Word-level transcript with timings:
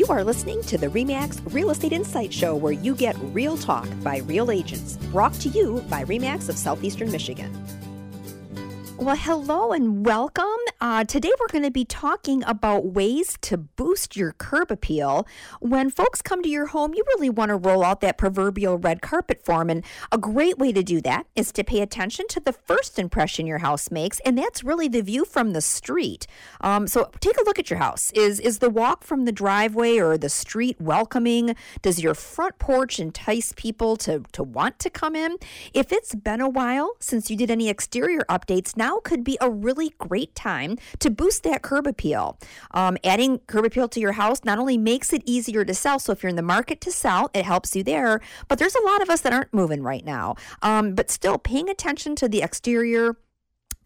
You 0.00 0.06
are 0.06 0.24
listening 0.24 0.62
to 0.62 0.78
the 0.78 0.86
REMAX 0.86 1.42
Real 1.52 1.68
Estate 1.68 1.92
Insight 1.92 2.32
Show, 2.32 2.56
where 2.56 2.72
you 2.72 2.94
get 2.94 3.14
real 3.34 3.58
talk 3.58 3.86
by 4.02 4.20
real 4.20 4.50
agents. 4.50 4.96
Brought 5.12 5.34
to 5.34 5.50
you 5.50 5.84
by 5.90 6.04
REMAX 6.04 6.48
of 6.48 6.56
Southeastern 6.56 7.12
Michigan. 7.12 7.52
Well, 9.00 9.16
hello 9.16 9.72
and 9.72 10.04
welcome. 10.04 10.44
Uh, 10.78 11.04
today 11.04 11.32
we're 11.40 11.48
going 11.48 11.64
to 11.64 11.70
be 11.70 11.86
talking 11.86 12.44
about 12.44 12.84
ways 12.84 13.38
to 13.40 13.56
boost 13.56 14.14
your 14.14 14.32
curb 14.32 14.70
appeal. 14.70 15.26
When 15.60 15.88
folks 15.88 16.20
come 16.20 16.42
to 16.42 16.50
your 16.50 16.66
home, 16.66 16.92
you 16.92 17.02
really 17.16 17.30
want 17.30 17.48
to 17.48 17.56
roll 17.56 17.82
out 17.82 18.02
that 18.02 18.18
proverbial 18.18 18.76
red 18.76 19.00
carpet 19.00 19.40
for 19.42 19.58
them. 19.60 19.70
And 19.70 19.86
a 20.12 20.18
great 20.18 20.58
way 20.58 20.70
to 20.72 20.82
do 20.82 21.00
that 21.00 21.26
is 21.34 21.50
to 21.52 21.64
pay 21.64 21.80
attention 21.80 22.26
to 22.28 22.40
the 22.40 22.52
first 22.52 22.98
impression 22.98 23.46
your 23.46 23.60
house 23.60 23.90
makes, 23.90 24.20
and 24.20 24.36
that's 24.36 24.62
really 24.62 24.86
the 24.86 25.00
view 25.00 25.24
from 25.24 25.54
the 25.54 25.62
street. 25.62 26.26
Um, 26.60 26.86
so 26.86 27.10
take 27.20 27.38
a 27.38 27.44
look 27.44 27.58
at 27.58 27.70
your 27.70 27.78
house. 27.78 28.10
Is 28.10 28.38
is 28.38 28.58
the 28.58 28.68
walk 28.68 29.02
from 29.02 29.24
the 29.24 29.32
driveway 29.32 29.96
or 29.96 30.18
the 30.18 30.28
street 30.28 30.78
welcoming? 30.78 31.56
Does 31.80 32.02
your 32.02 32.14
front 32.14 32.58
porch 32.58 33.00
entice 33.00 33.54
people 33.56 33.96
to 33.96 34.24
to 34.32 34.42
want 34.42 34.78
to 34.80 34.90
come 34.90 35.16
in? 35.16 35.38
If 35.72 35.90
it's 35.90 36.14
been 36.14 36.42
a 36.42 36.50
while 36.50 36.96
since 37.00 37.30
you 37.30 37.36
did 37.38 37.50
any 37.50 37.70
exterior 37.70 38.26
updates, 38.28 38.76
now 38.76 38.89
now 38.90 39.00
could 39.00 39.24
be 39.24 39.38
a 39.40 39.50
really 39.50 39.92
great 39.98 40.34
time 40.34 40.78
to 40.98 41.10
boost 41.10 41.42
that 41.44 41.62
curb 41.62 41.86
appeal. 41.86 42.38
Um, 42.72 42.96
adding 43.04 43.38
curb 43.46 43.64
appeal 43.64 43.88
to 43.88 44.00
your 44.00 44.12
house 44.12 44.44
not 44.44 44.58
only 44.58 44.78
makes 44.78 45.12
it 45.12 45.22
easier 45.24 45.64
to 45.64 45.74
sell, 45.74 45.98
so 45.98 46.12
if 46.12 46.22
you're 46.22 46.30
in 46.30 46.36
the 46.36 46.42
market 46.42 46.80
to 46.82 46.90
sell, 46.90 47.30
it 47.34 47.44
helps 47.44 47.76
you 47.76 47.82
there, 47.82 48.20
but 48.48 48.58
there's 48.58 48.74
a 48.74 48.84
lot 48.84 49.02
of 49.02 49.10
us 49.10 49.20
that 49.22 49.32
aren't 49.32 49.54
moving 49.54 49.82
right 49.82 50.04
now. 50.04 50.34
Um, 50.62 50.94
but 50.94 51.10
still, 51.10 51.38
paying 51.38 51.68
attention 51.68 52.16
to 52.16 52.28
the 52.28 52.42
exterior 52.42 53.16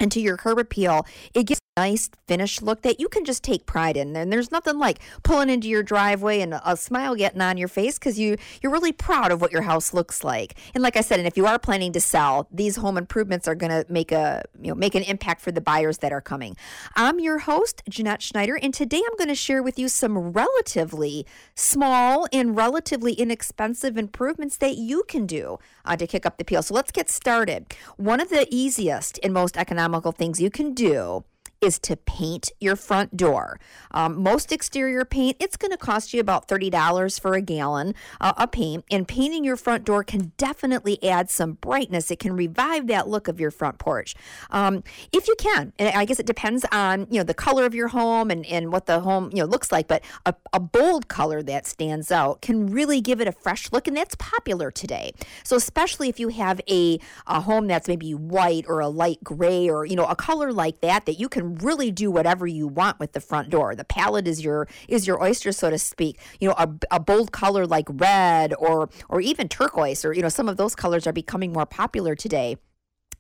and 0.00 0.10
to 0.12 0.20
your 0.20 0.36
curb 0.36 0.59
appeal, 0.59 1.06
it 1.34 1.45
gives 1.45 1.60
nice 1.77 2.09
finished 2.28 2.62
look 2.62 2.83
that 2.83 3.01
you 3.01 3.09
can 3.09 3.24
just 3.24 3.42
take 3.42 3.66
pride 3.66 3.96
in. 3.96 4.15
And 4.15 4.32
there's 4.32 4.52
nothing 4.52 4.78
like 4.78 5.01
pulling 5.24 5.51
into 5.51 5.69
your 5.69 5.82
driveway 5.82 6.41
and 6.41 6.55
a 6.65 6.77
smile 6.77 7.16
getting 7.16 7.41
on 7.41 7.56
your 7.56 7.66
face 7.66 7.98
because 7.98 8.16
you 8.16 8.37
you're 8.62 8.70
really 8.70 8.92
proud 8.92 9.32
of 9.32 9.40
what 9.40 9.51
your 9.51 9.62
house 9.62 9.93
looks 9.93 10.23
like. 10.23 10.54
And 10.74 10.85
like 10.85 10.96
I 10.96 11.01
said, 11.01 11.18
and 11.18 11.26
if 11.26 11.37
you 11.37 11.46
are 11.46 11.59
planning 11.59 11.93
to 11.95 12.01
sell, 12.01 12.46
these 12.52 12.76
home 12.76 12.96
improvements 12.96 13.48
are 13.48 13.57
going 13.57 13.71
to 13.71 13.85
make 13.93 14.13
a 14.13 14.45
you 14.63 14.68
know 14.68 14.76
make 14.76 14.95
an 14.95 15.02
impact 15.02 15.40
for 15.40 15.51
the 15.51 15.60
buyers 15.60 15.98
that 15.98 16.13
are 16.13 16.21
coming. 16.21 16.57
I'm 16.95 17.18
your 17.18 17.38
host 17.38 17.82
Jeanette 17.88 18.23
Schneider, 18.23 18.57
and 18.63 18.73
today 18.73 19.02
I'm 19.04 19.16
going 19.16 19.29
to 19.29 19.35
share 19.35 19.63
with 19.63 19.76
you 19.76 19.88
some 19.88 20.32
relatively 20.32 21.26
small 21.57 22.29
and 22.32 22.57
relatively 22.57 23.15
inexpensive 23.15 23.96
improvements 23.96 24.57
that 24.59 24.76
you 24.76 25.02
can 25.09 25.26
do 25.26 25.59
uh, 25.85 25.96
to 25.96 26.07
kick 26.07 26.24
up 26.24 26.38
the 26.38 26.43
appeal. 26.43 26.63
So 26.63 26.73
let's 26.73 26.93
get 26.93 27.10
started. 27.10 27.74
One 27.96 28.20
of 28.20 28.29
the 28.29 28.46
easiest 28.48 29.18
and 29.24 29.35
most 29.35 29.57
economical 29.57 30.13
things 30.13 30.41
you 30.41 30.51
can 30.51 30.73
do 30.73 31.24
is 31.65 31.79
to 31.79 31.96
paint 31.96 32.52
your 32.60 32.76
front 32.76 33.16
door. 33.16 33.59
Um, 33.90 34.23
most 34.23 34.52
exterior 34.52 35.04
paint, 35.07 35.38
it's 35.40 35.57
going 35.57 35.70
to 35.70 35.79
cost 35.79 36.12
you 36.12 36.20
about 36.20 36.46
$30 36.46 37.18
for 37.18 37.32
a 37.32 37.40
gallon 37.40 37.95
uh, 38.20 38.34
of 38.37 38.52
paint, 38.52 38.84
and 38.90 39.09
painting 39.09 39.45
your 39.45 39.57
front 39.57 39.85
door 39.85 40.04
can 40.04 40.32
definitely 40.37 41.02
add 41.02 41.30
some 41.30 41.54
brightness. 41.54 42.10
It 42.10 42.18
can 42.18 42.37
revive 42.37 42.87
that 42.88 43.09
look 43.09 43.29
of 43.29 43.40
your 43.40 43.51
front 43.51 43.79
porch. 43.79 44.15
Um, 44.51 44.85
if 45.10 45.26
you 45.26 45.35
can, 45.38 45.73
and 45.79 45.88
I 45.96 46.04
guess 46.04 46.20
it 46.20 46.26
depends 46.26 46.66
on, 46.70 47.07
you 47.10 47.18
know, 47.18 47.24
the 47.24 47.35
color 47.35 47.65
of 47.65 47.74
your 47.74 47.88
home 47.88 48.30
and, 48.30 48.45
and 48.46 48.70
what 48.70 48.85
the 48.85 49.01
home, 49.01 49.30
you 49.32 49.38
know, 49.38 49.46
looks 49.46 49.73
like, 49.73 49.88
but 49.88 50.04
a, 50.26 50.35
a 50.52 50.60
bold 50.60 51.09
color 51.09 51.42
that 51.45 51.66
stands 51.66 52.12
out 52.12 52.42
can 52.42 52.66
really 52.66 53.01
give 53.01 53.23
it 53.23 53.29
a 53.29 53.32
fresh 53.32 53.73
look, 53.73 53.88
and 53.88 53.96
that's 53.96 54.15
popular 54.16 54.70
today. 54.70 55.12
So 55.45 55.57
especially 55.57 56.10
if 56.10 56.20
you 56.20 56.29
have 56.29 56.60
a, 56.68 56.98
a 57.26 57.40
home 57.40 57.68
that's 57.68 57.88
maybe 57.88 58.12
white 58.12 58.66
or 58.68 58.80
a 58.80 58.88
light 58.88 59.24
gray 59.24 59.70
or, 59.70 59.87
you 59.87 59.96
know, 59.96 60.04
a 60.04 60.16
color 60.16 60.52
like 60.52 60.82
that, 60.82 61.07
that 61.07 61.15
you 61.15 61.30
can 61.30 61.54
really 61.63 61.91
do 61.91 62.10
whatever 62.10 62.47
you 62.47 62.66
want 62.66 62.99
with 62.99 63.13
the 63.13 63.21
front 63.21 63.51
door. 63.51 63.74
The 63.74 63.85
palette 63.85 64.27
is 64.27 64.43
your 64.43 64.69
is 64.88 65.06
your 65.06 65.22
oyster, 65.22 65.53
so 65.53 65.71
to 65.71 65.78
speak. 65.78 66.19
You 66.41 66.49
know, 66.49 66.55
a, 66.59 66.69
a 66.91 67.00
bold 67.00 67.33
color 67.33 67.66
like 67.66 67.87
red 67.91 68.55
or 68.59 68.88
or 69.09 69.21
even 69.21 69.49
turquoise 69.49 70.05
or 70.05 70.12
you 70.12 70.22
know 70.22 70.28
some 70.28 70.49
of 70.49 70.56
those 70.56 70.75
colors 70.75 71.06
are 71.06 71.12
becoming 71.12 71.53
more 71.53 71.66
popular 71.66 72.15
today. 72.15 72.56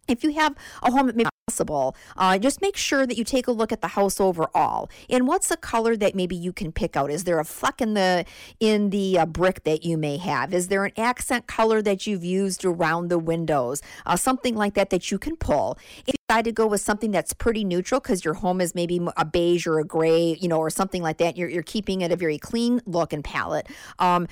If 0.08 0.22
you 0.22 0.32
have 0.34 0.54
a 0.82 0.90
home 0.90 1.06
that 1.06 1.16
may 1.16 1.24
be 1.24 1.30
possible, 1.54 1.94
uh, 2.16 2.38
just 2.38 2.62
make 2.62 2.76
sure 2.76 3.06
that 3.06 3.18
you 3.18 3.24
take 3.24 3.46
a 3.46 3.52
look 3.52 3.70
at 3.70 3.82
the 3.82 3.88
house 3.88 4.18
overall. 4.18 4.88
And 5.10 5.28
what's 5.28 5.50
a 5.50 5.56
color 5.56 5.94
that 5.96 6.14
maybe 6.14 6.34
you 6.34 6.52
can 6.52 6.72
pick 6.72 6.96
out? 6.96 7.10
Is 7.10 7.24
there 7.24 7.38
a 7.38 7.44
fleck 7.44 7.82
in 7.82 7.92
the 7.94 8.24
in 8.60 8.90
the 8.90 9.18
uh, 9.18 9.26
brick 9.26 9.64
that 9.64 9.84
you 9.84 9.98
may 9.98 10.16
have? 10.16 10.54
Is 10.54 10.68
there 10.68 10.86
an 10.86 10.92
accent 10.96 11.46
color 11.46 11.82
that 11.82 12.06
you've 12.06 12.24
used 12.24 12.64
around 12.64 13.08
the 13.08 13.18
windows? 13.18 13.82
Uh, 14.06 14.16
something 14.16 14.54
like 14.54 14.72
that 14.74 14.88
that 14.88 15.10
you 15.10 15.18
can 15.18 15.36
pull. 15.36 15.78
If 16.06 16.08
you 16.08 16.14
decide 16.28 16.44
to 16.46 16.52
go 16.52 16.66
with 16.66 16.80
something 16.80 17.10
that's 17.10 17.34
pretty 17.34 17.62
neutral 17.62 18.00
because 18.00 18.24
your 18.24 18.34
home 18.34 18.62
is 18.62 18.74
maybe 18.74 18.98
a 19.16 19.24
beige 19.24 19.66
or 19.66 19.78
a 19.78 19.84
gray, 19.84 20.38
you 20.40 20.48
know, 20.48 20.58
or 20.58 20.70
something 20.70 21.02
like 21.02 21.18
that, 21.18 21.36
you're, 21.36 21.48
you're 21.48 21.62
keeping 21.62 22.00
it 22.00 22.10
a 22.10 22.16
very 22.16 22.38
clean 22.38 22.80
look 22.86 23.12
and 23.12 23.22
palette. 23.22 23.68
Um, 23.98 24.28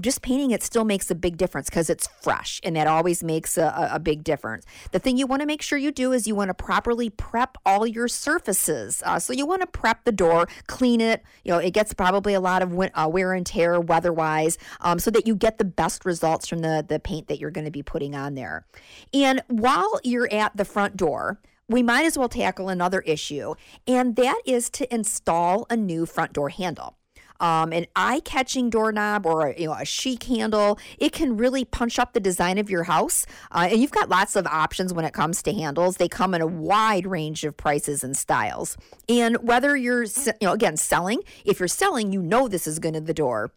just 0.00 0.20
painting 0.20 0.50
it 0.50 0.64
still 0.64 0.84
makes 0.84 1.10
a 1.12 1.14
big 1.14 1.36
difference 1.36 1.70
because 1.70 1.88
it's 1.88 2.08
fresh, 2.20 2.60
and 2.64 2.74
that 2.74 2.88
always 2.88 3.22
makes 3.22 3.56
a, 3.56 3.90
a, 3.92 4.00
big 4.00 4.24
difference. 4.24 4.64
The 4.92 4.98
thing 4.98 5.16
you 5.16 5.26
want 5.26 5.40
to 5.40 5.46
make 5.46 5.62
sure 5.62 5.78
you 5.78 5.90
do 5.90 6.12
is 6.12 6.26
you 6.26 6.34
want 6.34 6.48
to 6.48 6.55
properly 6.58 7.10
prep 7.10 7.56
all 7.64 7.86
your 7.86 8.08
surfaces. 8.08 9.02
Uh, 9.04 9.18
so 9.18 9.32
you 9.32 9.46
want 9.46 9.62
to 9.62 9.66
prep 9.66 10.04
the 10.04 10.12
door, 10.12 10.48
clean 10.66 11.00
it. 11.00 11.22
You 11.44 11.52
know, 11.52 11.58
it 11.58 11.72
gets 11.72 11.94
probably 11.94 12.34
a 12.34 12.40
lot 12.40 12.62
of 12.62 12.72
win- 12.72 12.90
uh, 12.94 13.08
wear 13.08 13.32
and 13.32 13.46
tear 13.46 13.80
weather-wise, 13.80 14.58
um, 14.80 14.98
so 14.98 15.10
that 15.10 15.26
you 15.26 15.34
get 15.34 15.58
the 15.58 15.64
best 15.64 16.04
results 16.04 16.48
from 16.48 16.60
the 16.60 16.84
the 16.86 16.98
paint 16.98 17.28
that 17.28 17.38
you're 17.38 17.50
going 17.50 17.64
to 17.64 17.70
be 17.70 17.82
putting 17.82 18.14
on 18.14 18.34
there. 18.34 18.64
And 19.12 19.42
while 19.48 20.00
you're 20.04 20.32
at 20.32 20.56
the 20.56 20.64
front 20.64 20.96
door, 20.96 21.40
we 21.68 21.82
might 21.82 22.06
as 22.06 22.16
well 22.16 22.28
tackle 22.28 22.68
another 22.68 23.00
issue, 23.00 23.54
and 23.86 24.16
that 24.16 24.40
is 24.44 24.70
to 24.70 24.94
install 24.94 25.66
a 25.68 25.76
new 25.76 26.06
front 26.06 26.32
door 26.32 26.48
handle. 26.48 26.96
Um, 27.40 27.72
an 27.72 27.86
eye-catching 27.94 28.70
doorknob 28.70 29.26
or 29.26 29.48
a, 29.48 29.60
you 29.60 29.66
know 29.66 29.74
a 29.74 29.84
chic 29.84 30.24
handle, 30.24 30.78
it 30.98 31.12
can 31.12 31.36
really 31.36 31.64
punch 31.64 31.98
up 31.98 32.12
the 32.12 32.20
design 32.20 32.58
of 32.58 32.70
your 32.70 32.84
house. 32.84 33.26
Uh, 33.50 33.68
and 33.70 33.80
you've 33.80 33.90
got 33.90 34.08
lots 34.08 34.36
of 34.36 34.46
options 34.46 34.92
when 34.92 35.04
it 35.04 35.12
comes 35.12 35.42
to 35.42 35.52
handles. 35.52 35.96
They 35.96 36.08
come 36.08 36.34
in 36.34 36.40
a 36.40 36.46
wide 36.46 37.06
range 37.06 37.44
of 37.44 37.56
prices 37.56 38.02
and 38.02 38.16
styles. 38.16 38.76
And 39.08 39.36
whether 39.46 39.76
you're 39.76 40.04
you 40.04 40.32
know 40.42 40.52
again 40.52 40.76
selling, 40.76 41.20
if 41.44 41.58
you're 41.58 41.68
selling, 41.68 42.12
you 42.12 42.22
know 42.22 42.48
this 42.48 42.66
is 42.66 42.78
going 42.78 42.94
to 42.94 43.00
the 43.00 43.14
door 43.14 43.50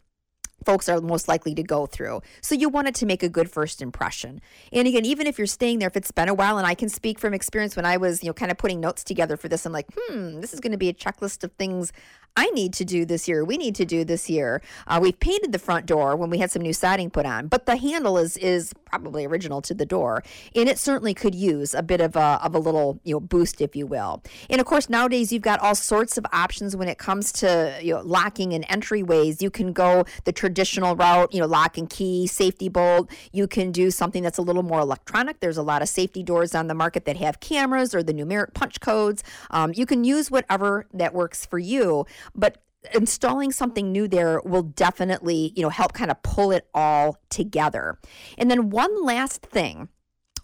folks 0.64 0.88
are 0.88 1.00
most 1.00 1.28
likely 1.28 1.54
to 1.54 1.62
go 1.62 1.86
through. 1.86 2.20
So 2.40 2.54
you 2.54 2.68
wanted 2.68 2.94
to 2.96 3.06
make 3.06 3.22
a 3.22 3.28
good 3.28 3.50
first 3.50 3.82
impression. 3.82 4.40
And 4.72 4.86
again, 4.86 5.04
even 5.04 5.26
if 5.26 5.38
you're 5.38 5.46
staying 5.46 5.78
there, 5.78 5.88
if 5.88 5.96
it's 5.96 6.10
been 6.10 6.28
a 6.28 6.34
while, 6.34 6.58
and 6.58 6.66
I 6.66 6.74
can 6.74 6.88
speak 6.88 7.18
from 7.18 7.34
experience 7.34 7.76
when 7.76 7.86
I 7.86 7.96
was, 7.96 8.22
you 8.22 8.28
know, 8.28 8.34
kind 8.34 8.50
of 8.50 8.58
putting 8.58 8.80
notes 8.80 9.04
together 9.04 9.36
for 9.36 9.48
this, 9.48 9.66
I'm 9.66 9.72
like, 9.72 9.86
hmm, 9.96 10.40
this 10.40 10.52
is 10.52 10.60
going 10.60 10.72
to 10.72 10.78
be 10.78 10.88
a 10.88 10.94
checklist 10.94 11.44
of 11.44 11.52
things 11.52 11.92
I 12.36 12.46
need 12.50 12.72
to 12.74 12.84
do 12.84 13.04
this 13.04 13.26
year. 13.26 13.44
We 13.44 13.58
need 13.58 13.74
to 13.76 13.84
do 13.84 14.04
this 14.04 14.30
year. 14.30 14.62
Uh, 14.86 14.98
we've 15.02 15.18
painted 15.18 15.52
the 15.52 15.58
front 15.58 15.86
door 15.86 16.16
when 16.16 16.30
we 16.30 16.38
had 16.38 16.50
some 16.50 16.62
new 16.62 16.72
siding 16.72 17.10
put 17.10 17.26
on, 17.26 17.48
but 17.48 17.66
the 17.66 17.76
handle 17.76 18.18
is 18.18 18.36
is 18.36 18.72
probably 18.84 19.26
original 19.26 19.60
to 19.62 19.74
the 19.74 19.86
door, 19.86 20.22
and 20.54 20.68
it 20.68 20.78
certainly 20.78 21.12
could 21.12 21.34
use 21.34 21.74
a 21.74 21.82
bit 21.82 22.00
of 22.00 22.16
a 22.16 22.40
of 22.42 22.54
a 22.54 22.58
little 22.58 23.00
you 23.04 23.14
know 23.14 23.20
boost, 23.20 23.60
if 23.60 23.74
you 23.74 23.86
will. 23.86 24.22
And 24.48 24.60
of 24.60 24.66
course, 24.66 24.88
nowadays 24.88 25.32
you've 25.32 25.42
got 25.42 25.60
all 25.60 25.74
sorts 25.74 26.16
of 26.16 26.24
options 26.32 26.76
when 26.76 26.88
it 26.88 26.98
comes 26.98 27.32
to 27.32 27.76
you 27.82 27.94
know 27.94 28.00
locking 28.02 28.52
and 28.52 28.66
entryways. 28.68 29.42
You 29.42 29.50
can 29.50 29.72
go 29.72 30.04
the 30.24 30.32
traditional 30.32 30.49
route, 30.96 31.32
you 31.32 31.40
know, 31.40 31.46
lock 31.46 31.78
and 31.78 31.88
key, 31.88 32.26
safety 32.26 32.68
bolt. 32.68 33.10
You 33.32 33.46
can 33.46 33.72
do 33.72 33.90
something 33.90 34.22
that's 34.22 34.38
a 34.38 34.42
little 34.42 34.62
more 34.62 34.80
electronic. 34.80 35.40
There's 35.40 35.56
a 35.56 35.62
lot 35.62 35.82
of 35.82 35.88
safety 35.88 36.22
doors 36.22 36.54
on 36.54 36.66
the 36.66 36.74
market 36.74 37.04
that 37.04 37.16
have 37.16 37.40
cameras 37.40 37.94
or 37.94 38.02
the 38.02 38.14
numeric 38.14 38.54
punch 38.54 38.80
codes. 38.80 39.22
Um, 39.50 39.72
you 39.74 39.86
can 39.86 40.04
use 40.04 40.30
whatever 40.30 40.86
that 40.92 41.14
works 41.14 41.46
for 41.46 41.58
you 41.58 42.06
but 42.34 42.58
installing 42.94 43.52
something 43.52 43.92
new 43.92 44.08
there 44.08 44.40
will 44.44 44.62
definitely, 44.62 45.52
you 45.54 45.62
know, 45.62 45.68
help 45.68 45.92
kind 45.92 46.10
of 46.10 46.22
pull 46.22 46.50
it 46.50 46.66
all 46.74 47.18
together. 47.28 47.98
And 48.38 48.50
then 48.50 48.70
one 48.70 49.04
last 49.04 49.42
thing 49.42 49.88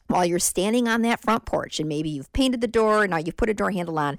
while 0.08 0.24
you're 0.24 0.38
standing 0.38 0.86
on 0.86 1.02
that 1.02 1.22
front 1.22 1.46
porch 1.46 1.80
and 1.80 1.88
maybe 1.88 2.10
you've 2.10 2.32
painted 2.32 2.60
the 2.60 2.68
door, 2.68 3.02
and 3.02 3.10
now 3.10 3.16
you've 3.16 3.36
put 3.36 3.48
a 3.48 3.54
door 3.54 3.70
handle 3.70 3.98
on, 3.98 4.18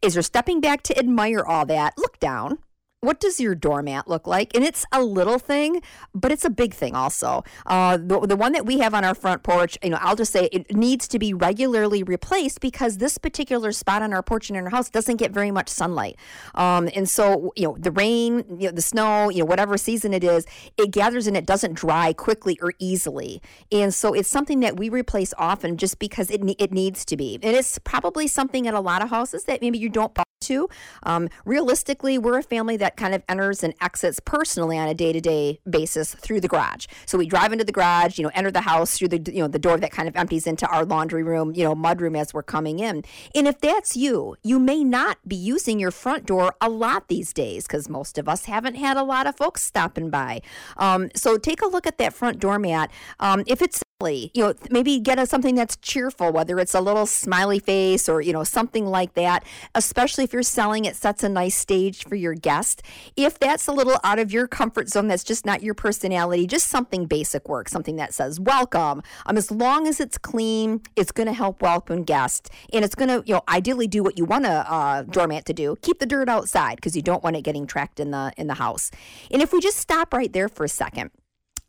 is 0.00 0.14
you're 0.14 0.22
stepping 0.22 0.60
back 0.60 0.82
to 0.84 0.98
admire 0.98 1.44
all 1.44 1.66
that, 1.66 1.94
look 1.98 2.18
down 2.18 2.58
what 3.02 3.18
does 3.18 3.40
your 3.40 3.56
doormat 3.56 4.06
look 4.06 4.28
like? 4.28 4.54
And 4.54 4.62
it's 4.64 4.86
a 4.92 5.02
little 5.02 5.40
thing, 5.40 5.82
but 6.14 6.30
it's 6.30 6.44
a 6.44 6.50
big 6.50 6.72
thing 6.72 6.94
also. 6.94 7.42
Uh, 7.66 7.96
the, 7.96 8.20
the 8.20 8.36
one 8.36 8.52
that 8.52 8.64
we 8.64 8.78
have 8.78 8.94
on 8.94 9.04
our 9.04 9.14
front 9.14 9.42
porch, 9.42 9.76
you 9.82 9.90
know, 9.90 9.98
I'll 10.00 10.14
just 10.14 10.32
say 10.32 10.48
it 10.52 10.72
needs 10.72 11.08
to 11.08 11.18
be 11.18 11.34
regularly 11.34 12.04
replaced 12.04 12.60
because 12.60 12.98
this 12.98 13.18
particular 13.18 13.72
spot 13.72 14.02
on 14.02 14.12
our 14.12 14.22
porch 14.22 14.50
and 14.50 14.56
in 14.56 14.64
our 14.64 14.70
house 14.70 14.88
doesn't 14.88 15.16
get 15.16 15.32
very 15.32 15.50
much 15.50 15.68
sunlight. 15.68 16.16
Um, 16.54 16.88
and 16.94 17.10
so, 17.10 17.52
you 17.56 17.64
know, 17.64 17.76
the 17.76 17.90
rain, 17.90 18.44
you 18.48 18.68
know, 18.68 18.72
the 18.72 18.82
snow, 18.82 19.30
you 19.30 19.40
know, 19.40 19.46
whatever 19.46 19.76
season 19.76 20.14
it 20.14 20.22
is, 20.22 20.46
it 20.76 20.92
gathers 20.92 21.26
and 21.26 21.36
it 21.36 21.44
doesn't 21.44 21.74
dry 21.74 22.12
quickly 22.12 22.56
or 22.62 22.72
easily. 22.78 23.42
And 23.72 23.92
so 23.92 24.14
it's 24.14 24.28
something 24.28 24.60
that 24.60 24.76
we 24.76 24.88
replace 24.88 25.34
often 25.38 25.76
just 25.76 25.98
because 25.98 26.30
it, 26.30 26.40
it 26.56 26.70
needs 26.70 27.04
to 27.06 27.16
be. 27.16 27.34
And 27.42 27.56
it's 27.56 27.80
probably 27.80 28.28
something 28.28 28.68
at 28.68 28.74
a 28.74 28.80
lot 28.80 29.02
of 29.02 29.10
houses 29.10 29.42
that 29.44 29.60
maybe 29.60 29.78
you 29.78 29.88
don't 29.88 30.14
to. 30.42 30.68
Um, 31.04 31.28
realistically, 31.44 32.18
we're 32.18 32.38
a 32.38 32.42
family 32.42 32.76
that 32.78 32.96
kind 32.96 33.14
of 33.14 33.22
enters 33.28 33.62
and 33.62 33.74
exits 33.80 34.20
personally 34.20 34.78
on 34.78 34.88
a 34.88 34.94
day 34.94 35.12
to 35.12 35.20
day 35.20 35.60
basis 35.68 36.14
through 36.14 36.40
the 36.40 36.48
garage. 36.48 36.86
So 37.06 37.18
we 37.18 37.26
drive 37.26 37.52
into 37.52 37.64
the 37.64 37.72
garage, 37.72 38.18
you 38.18 38.24
know, 38.24 38.30
enter 38.34 38.50
the 38.50 38.62
house 38.62 38.98
through 38.98 39.08
the 39.08 39.32
you 39.32 39.40
know 39.40 39.48
the 39.48 39.58
door 39.58 39.78
that 39.78 39.90
kind 39.90 40.08
of 40.08 40.16
empties 40.16 40.46
into 40.46 40.66
our 40.68 40.84
laundry 40.84 41.22
room, 41.22 41.52
you 41.54 41.64
know, 41.64 41.74
mudroom 41.74 42.18
as 42.18 42.34
we're 42.34 42.42
coming 42.42 42.78
in. 42.78 43.04
And 43.34 43.46
if 43.46 43.60
that's 43.60 43.96
you, 43.96 44.36
you 44.42 44.58
may 44.58 44.84
not 44.84 45.18
be 45.26 45.36
using 45.36 45.78
your 45.78 45.90
front 45.90 46.26
door 46.26 46.54
a 46.60 46.68
lot 46.68 47.08
these 47.08 47.32
days 47.32 47.66
because 47.66 47.88
most 47.88 48.18
of 48.18 48.28
us 48.28 48.44
haven't 48.46 48.74
had 48.74 48.96
a 48.96 49.02
lot 49.02 49.26
of 49.26 49.36
folks 49.36 49.62
stopping 49.62 50.10
by. 50.10 50.40
Um, 50.76 51.10
so 51.14 51.38
take 51.38 51.62
a 51.62 51.66
look 51.66 51.86
at 51.86 51.98
that 51.98 52.12
front 52.12 52.38
doormat. 52.38 52.90
Um, 53.20 53.44
if 53.46 53.62
it's 53.62 53.82
you 54.10 54.42
know, 54.42 54.54
maybe 54.70 54.98
get 54.98 55.18
a, 55.18 55.26
something 55.26 55.54
that's 55.54 55.76
cheerful, 55.76 56.32
whether 56.32 56.58
it's 56.58 56.74
a 56.74 56.80
little 56.80 57.06
smiley 57.06 57.58
face 57.58 58.08
or, 58.08 58.20
you 58.20 58.32
know, 58.32 58.44
something 58.44 58.86
like 58.86 59.14
that, 59.14 59.44
especially 59.74 60.24
if 60.24 60.32
you're 60.32 60.42
selling, 60.42 60.84
it 60.84 60.96
sets 60.96 61.22
a 61.22 61.28
nice 61.28 61.54
stage 61.54 62.04
for 62.04 62.14
your 62.14 62.34
guest. 62.34 62.82
If 63.16 63.38
that's 63.38 63.66
a 63.66 63.72
little 63.72 63.98
out 64.04 64.18
of 64.18 64.32
your 64.32 64.46
comfort 64.48 64.88
zone, 64.88 65.08
that's 65.08 65.24
just 65.24 65.46
not 65.46 65.62
your 65.62 65.74
personality, 65.74 66.46
just 66.46 66.68
something 66.68 67.06
basic 67.06 67.48
work, 67.48 67.68
something 67.68 67.96
that 67.96 68.12
says 68.14 68.40
welcome. 68.40 69.02
Um, 69.26 69.36
as 69.36 69.50
long 69.50 69.86
as 69.86 70.00
it's 70.00 70.18
clean, 70.18 70.82
it's 70.96 71.12
going 71.12 71.28
to 71.28 71.32
help 71.32 71.62
welcome 71.62 72.04
guests 72.04 72.50
and 72.72 72.84
it's 72.84 72.94
going 72.94 73.08
to, 73.08 73.22
you 73.26 73.34
know, 73.34 73.42
ideally 73.48 73.86
do 73.86 74.02
what 74.02 74.18
you 74.18 74.24
want 74.24 74.46
a 74.46 74.70
uh, 74.70 75.02
doormat 75.02 75.44
to 75.46 75.52
do. 75.52 75.76
Keep 75.82 75.98
the 75.98 76.06
dirt 76.06 76.28
outside 76.28 76.76
because 76.76 76.96
you 76.96 77.02
don't 77.02 77.22
want 77.22 77.36
it 77.36 77.42
getting 77.42 77.66
tracked 77.66 78.00
in 78.00 78.10
the, 78.10 78.32
in 78.36 78.46
the 78.46 78.54
house. 78.54 78.90
And 79.30 79.42
if 79.42 79.52
we 79.52 79.60
just 79.60 79.78
stop 79.78 80.12
right 80.12 80.32
there 80.32 80.48
for 80.48 80.64
a 80.64 80.68
second, 80.68 81.10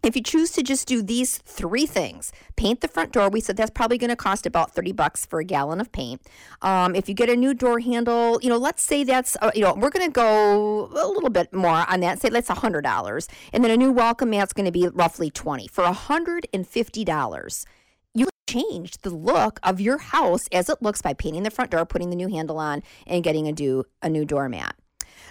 if 0.03 0.17
you 0.17 0.21
choose 0.21 0.51
to 0.51 0.61
just 0.61 0.85
do 0.85 1.01
these 1.01 1.37
three 1.37 1.85
things, 1.85 2.33
paint 2.57 2.81
the 2.81 2.89
front 2.89 3.13
door, 3.13 3.29
we 3.29 3.39
said 3.39 3.55
that's 3.55 3.71
probably 3.71 3.97
going 3.97 4.09
to 4.09 4.15
cost 4.17 4.45
about 4.45 4.71
30 4.71 4.91
bucks 4.91 5.25
for 5.25 5.39
a 5.39 5.45
gallon 5.45 5.79
of 5.79 5.91
paint. 5.93 6.21
Um, 6.61 6.93
if 6.93 7.07
you 7.07 7.15
get 7.15 7.29
a 7.29 7.37
new 7.37 7.53
door 7.53 7.79
handle, 7.79 8.37
you 8.43 8.49
know, 8.49 8.57
let's 8.57 8.83
say 8.83 9.05
that's, 9.05 9.37
uh, 9.41 9.51
you 9.55 9.61
know, 9.61 9.73
we're 9.73 9.89
going 9.89 10.05
to 10.05 10.11
go 10.11 10.87
a 10.87 11.07
little 11.07 11.29
bit 11.29 11.53
more 11.53 11.89
on 11.89 12.01
that. 12.01 12.19
Say 12.19 12.29
that's 12.29 12.49
$100. 12.49 13.27
And 13.53 13.63
then 13.63 13.71
a 13.71 13.77
new 13.77 13.93
welcome 13.93 14.29
mat's 14.29 14.51
going 14.51 14.65
to 14.65 14.71
be 14.71 14.89
roughly 14.89 15.29
20 15.29 15.67
For 15.69 15.85
$150, 15.85 17.65
you 18.13 18.27
change 18.47 18.97
the 18.99 19.09
look 19.09 19.59
of 19.63 19.79
your 19.79 19.99
house 19.99 20.47
as 20.51 20.69
it 20.69 20.81
looks 20.81 21.01
by 21.01 21.13
painting 21.13 21.43
the 21.43 21.51
front 21.51 21.71
door, 21.71 21.85
putting 21.85 22.09
the 22.09 22.17
new 22.17 22.27
handle 22.27 22.59
on, 22.59 22.83
and 23.07 23.23
getting 23.23 23.47
a, 23.47 23.53
new 23.53 23.85
a 24.01 24.09
new 24.09 24.25
doormat. 24.25 24.75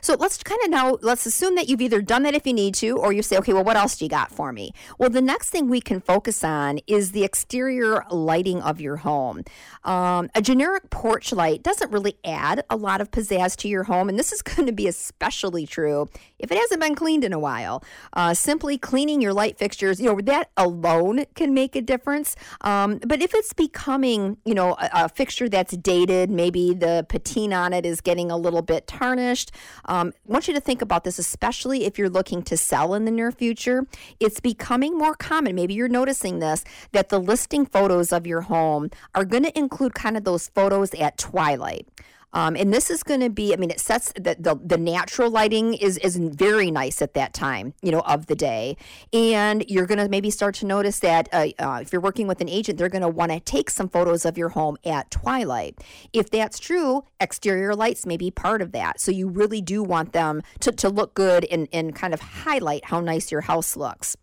So 0.00 0.16
let's 0.18 0.42
kind 0.42 0.60
of 0.64 0.70
now, 0.70 0.98
let's 1.02 1.26
assume 1.26 1.54
that 1.56 1.68
you've 1.68 1.80
either 1.80 2.02
done 2.02 2.24
that 2.24 2.34
if 2.34 2.46
you 2.46 2.52
need 2.52 2.74
to, 2.76 2.96
or 2.96 3.12
you 3.12 3.22
say, 3.22 3.36
okay, 3.38 3.52
well, 3.52 3.64
what 3.64 3.76
else 3.76 3.96
do 3.96 4.04
you 4.04 4.08
got 4.08 4.30
for 4.30 4.52
me? 4.52 4.72
Well, 4.98 5.10
the 5.10 5.22
next 5.22 5.50
thing 5.50 5.68
we 5.68 5.80
can 5.80 6.00
focus 6.00 6.42
on 6.42 6.80
is 6.86 7.12
the 7.12 7.24
exterior 7.24 8.04
lighting 8.10 8.60
of 8.62 8.80
your 8.80 8.96
home. 8.96 9.44
Um, 9.84 10.30
a 10.34 10.42
generic 10.42 10.90
porch 10.90 11.32
light 11.32 11.62
doesn't 11.62 11.90
really 11.90 12.16
add 12.24 12.64
a 12.70 12.76
lot 12.76 13.00
of 13.00 13.10
pizzazz 13.10 13.56
to 13.58 13.68
your 13.68 13.84
home, 13.84 14.08
and 14.08 14.18
this 14.18 14.32
is 14.32 14.42
going 14.42 14.66
to 14.66 14.72
be 14.72 14.86
especially 14.86 15.66
true 15.66 16.08
if 16.38 16.50
it 16.50 16.58
hasn't 16.58 16.80
been 16.80 16.94
cleaned 16.94 17.24
in 17.24 17.32
a 17.32 17.38
while. 17.38 17.82
Uh, 18.12 18.34
simply 18.34 18.76
cleaning 18.76 19.20
your 19.20 19.32
light 19.32 19.58
fixtures, 19.58 20.00
you 20.00 20.06
know, 20.06 20.20
that 20.22 20.50
alone 20.56 21.24
can 21.34 21.54
make 21.54 21.76
a 21.76 21.80
difference. 21.80 22.36
Um, 22.62 22.98
but 23.06 23.22
if 23.22 23.34
it's 23.34 23.52
becoming, 23.52 24.36
you 24.44 24.54
know, 24.54 24.72
a, 24.72 24.90
a, 25.04 25.08
fixture 25.08 25.48
that's 25.48 25.76
dated, 25.76 26.30
maybe 26.30 26.74
the 26.74 27.06
patina 27.08 27.56
on 27.56 27.72
it 27.72 27.86
is 27.86 28.00
getting 28.00 28.30
a 28.30 28.36
little 28.36 28.62
bit 28.62 28.86
tarnished. 28.86 29.52
Um, 29.86 30.12
I 30.28 30.32
want 30.32 30.48
you 30.48 30.54
to 30.54 30.60
think 30.60 30.82
about 30.82 31.04
this, 31.04 31.18
especially 31.18 31.84
if 31.84 31.98
you're 31.98 32.10
looking 32.10 32.42
to 32.44 32.56
sell 32.56 32.94
in 32.94 33.04
the 33.04 33.10
near 33.10 33.32
future. 33.32 33.86
It's 34.20 34.40
becoming 34.40 34.96
more 34.96 35.14
common. 35.14 35.54
Maybe 35.54 35.74
you're 35.74 35.88
noticing 35.88 36.38
this 36.38 36.64
that 36.92 37.08
the 37.08 37.20
listing 37.20 37.66
photos 37.66 38.12
of 38.12 38.26
your 38.26 38.42
home 38.42 38.90
are 39.14 39.24
going 39.24 39.44
to 39.44 39.58
include 39.58 39.94
kind 39.94 40.16
of 40.16 40.24
those 40.24 40.48
photos 40.48 40.94
at 40.94 41.18
twilight. 41.18 41.86
Um, 42.32 42.56
and 42.56 42.72
this 42.72 42.90
is 42.90 43.02
going 43.02 43.20
to 43.20 43.30
be, 43.30 43.52
I 43.52 43.56
mean, 43.56 43.70
it 43.70 43.80
sets 43.80 44.12
the, 44.14 44.36
the, 44.38 44.58
the 44.62 44.78
natural 44.78 45.30
lighting 45.30 45.74
is 45.74 45.98
is 45.98 46.16
very 46.16 46.70
nice 46.70 47.02
at 47.02 47.14
that 47.14 47.34
time, 47.34 47.74
you 47.82 47.90
know, 47.90 48.00
of 48.00 48.26
the 48.26 48.34
day. 48.34 48.76
And 49.12 49.64
you're 49.68 49.86
going 49.86 49.98
to 49.98 50.08
maybe 50.08 50.30
start 50.30 50.54
to 50.56 50.66
notice 50.66 51.00
that 51.00 51.28
uh, 51.32 51.48
uh, 51.58 51.78
if 51.82 51.92
you're 51.92 52.00
working 52.00 52.26
with 52.26 52.40
an 52.40 52.48
agent, 52.48 52.78
they're 52.78 52.88
going 52.88 53.02
to 53.02 53.08
want 53.08 53.32
to 53.32 53.40
take 53.40 53.70
some 53.70 53.88
photos 53.88 54.24
of 54.24 54.38
your 54.38 54.50
home 54.50 54.76
at 54.84 55.10
twilight. 55.10 55.78
If 56.12 56.30
that's 56.30 56.58
true, 56.58 57.04
exterior 57.20 57.74
lights 57.74 58.06
may 58.06 58.16
be 58.16 58.30
part 58.30 58.62
of 58.62 58.72
that. 58.72 59.00
So 59.00 59.10
you 59.10 59.28
really 59.28 59.60
do 59.60 59.82
want 59.82 60.12
them 60.12 60.42
to, 60.60 60.72
to 60.72 60.88
look 60.88 61.14
good 61.14 61.44
and, 61.46 61.68
and 61.72 61.94
kind 61.94 62.14
of 62.14 62.20
highlight 62.20 62.86
how 62.86 63.00
nice 63.00 63.30
your 63.30 63.42
house 63.42 63.76
looks. 63.76 64.16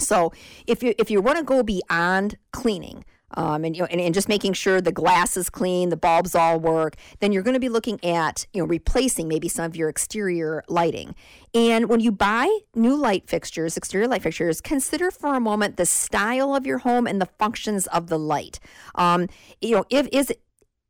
So 0.00 0.32
if 0.66 0.82
you 0.82 0.94
if 0.98 1.10
you 1.10 1.20
want 1.20 1.38
to 1.38 1.44
go 1.44 1.62
beyond 1.62 2.36
cleaning, 2.52 3.04
um, 3.34 3.64
and, 3.64 3.76
you 3.76 3.82
know, 3.82 3.88
and, 3.90 4.00
and 4.00 4.14
just 4.14 4.28
making 4.28 4.52
sure 4.54 4.80
the 4.80 4.92
glass 4.92 5.36
is 5.36 5.50
clean, 5.50 5.88
the 5.88 5.96
bulbs 5.96 6.34
all 6.34 6.58
work, 6.58 6.96
then 7.20 7.32
you're 7.32 7.42
going 7.42 7.54
to 7.54 7.60
be 7.60 7.68
looking 7.68 8.02
at 8.04 8.46
you 8.52 8.62
know 8.62 8.66
replacing 8.66 9.28
maybe 9.28 9.48
some 9.48 9.64
of 9.64 9.76
your 9.76 9.88
exterior 9.88 10.62
lighting. 10.68 11.14
And 11.54 11.88
when 11.88 12.00
you 12.00 12.10
buy 12.10 12.58
new 12.74 12.96
light 12.96 13.28
fixtures, 13.28 13.76
exterior 13.76 14.08
light 14.08 14.22
fixtures, 14.22 14.60
consider 14.60 15.10
for 15.10 15.34
a 15.34 15.40
moment 15.40 15.76
the 15.76 15.86
style 15.86 16.54
of 16.54 16.66
your 16.66 16.78
home 16.78 17.06
and 17.06 17.20
the 17.20 17.28
functions 17.38 17.86
of 17.88 18.08
the 18.08 18.18
light. 18.18 18.58
Um, 18.96 19.28
you 19.60 19.76
know, 19.76 19.84
if 19.90 20.08
is 20.12 20.32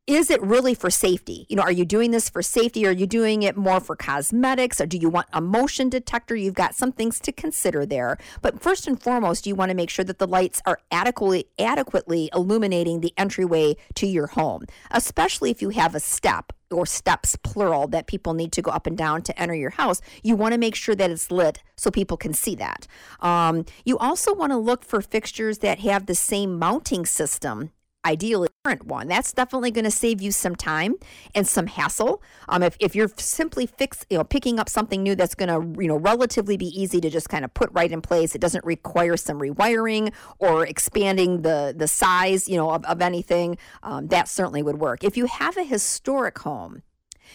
is 0.07 0.29
it 0.29 0.41
really 0.41 0.75
for 0.75 0.91
safety? 0.91 1.47
You 1.49 1.55
know, 1.55 1.63
are 1.63 1.71
you 1.71 1.83
doing 1.83 2.11
this 2.11 2.29
for 2.29 2.43
safety? 2.43 2.85
Are 2.85 2.91
you 2.91 3.07
doing 3.07 3.41
it 3.41 3.57
more 3.57 3.79
for 3.79 3.95
cosmetics? 3.95 4.79
Or 4.79 4.85
do 4.85 4.97
you 4.97 5.09
want 5.09 5.27
a 5.33 5.41
motion 5.41 5.89
detector? 5.89 6.35
You've 6.35 6.53
got 6.53 6.75
some 6.75 6.91
things 6.91 7.19
to 7.21 7.31
consider 7.31 7.87
there. 7.87 8.19
But 8.43 8.61
first 8.61 8.87
and 8.87 9.01
foremost, 9.01 9.47
you 9.47 9.55
want 9.55 9.69
to 9.69 9.75
make 9.75 9.89
sure 9.89 10.05
that 10.05 10.19
the 10.19 10.27
lights 10.27 10.61
are 10.65 10.79
adequately 10.91 11.47
adequately 11.57 12.29
illuminating 12.33 13.01
the 13.01 13.13
entryway 13.17 13.75
to 13.95 14.05
your 14.05 14.27
home, 14.27 14.65
especially 14.91 15.49
if 15.49 15.61
you 15.61 15.69
have 15.69 15.95
a 15.95 15.99
step 15.99 16.53
or 16.71 16.85
steps 16.85 17.35
plural 17.37 17.87
that 17.87 18.05
people 18.05 18.33
need 18.33 18.51
to 18.51 18.61
go 18.61 18.71
up 18.71 18.85
and 18.85 18.97
down 18.97 19.21
to 19.23 19.39
enter 19.39 19.55
your 19.55 19.69
house, 19.71 20.01
you 20.23 20.35
want 20.35 20.51
to 20.51 20.57
make 20.57 20.75
sure 20.75 20.95
that 20.95 21.09
it's 21.09 21.31
lit 21.31 21.63
so 21.77 21.89
people 21.89 22.17
can 22.17 22.33
see 22.33 22.55
that. 22.55 22.85
Um, 23.21 23.65
you 23.85 23.97
also 23.97 24.33
want 24.33 24.51
to 24.51 24.57
look 24.57 24.83
for 24.83 25.01
fixtures 25.01 25.59
that 25.59 25.79
have 25.79 26.05
the 26.05 26.15
same 26.15 26.59
mounting 26.59 27.05
system 27.05 27.71
ideally 28.05 28.49
current 28.65 28.87
one. 28.87 29.07
That's 29.07 29.31
definitely 29.31 29.69
going 29.69 29.85
to 29.85 29.91
save 29.91 30.21
you 30.21 30.31
some 30.31 30.55
time 30.55 30.95
and 31.35 31.47
some 31.47 31.67
hassle. 31.67 32.23
Um, 32.49 32.63
if, 32.63 32.75
if 32.79 32.95
you're 32.95 33.11
simply 33.17 33.67
fix, 33.67 34.05
you 34.09 34.17
know, 34.17 34.23
picking 34.23 34.59
up 34.59 34.69
something 34.69 35.03
new 35.03 35.13
that's 35.13 35.35
going 35.35 35.49
to, 35.49 35.81
you 35.81 35.87
know, 35.87 35.97
relatively 35.97 36.57
be 36.57 36.67
easy 36.67 36.99
to 37.01 37.09
just 37.11 37.29
kind 37.29 37.45
of 37.45 37.53
put 37.53 37.69
right 37.73 37.91
in 37.91 38.01
place. 38.01 38.33
It 38.33 38.41
doesn't 38.41 38.65
require 38.65 39.17
some 39.17 39.39
rewiring 39.39 40.13
or 40.39 40.65
expanding 40.65 41.43
the 41.43 41.75
the 41.77 41.87
size, 41.87 42.49
you 42.49 42.57
know, 42.57 42.71
of, 42.71 42.83
of 42.85 43.01
anything. 43.01 43.57
Um, 43.83 44.07
that 44.07 44.27
certainly 44.27 44.63
would 44.63 44.79
work. 44.79 45.03
If 45.03 45.15
you 45.15 45.27
have 45.27 45.57
a 45.57 45.63
historic 45.63 46.39
home, 46.39 46.81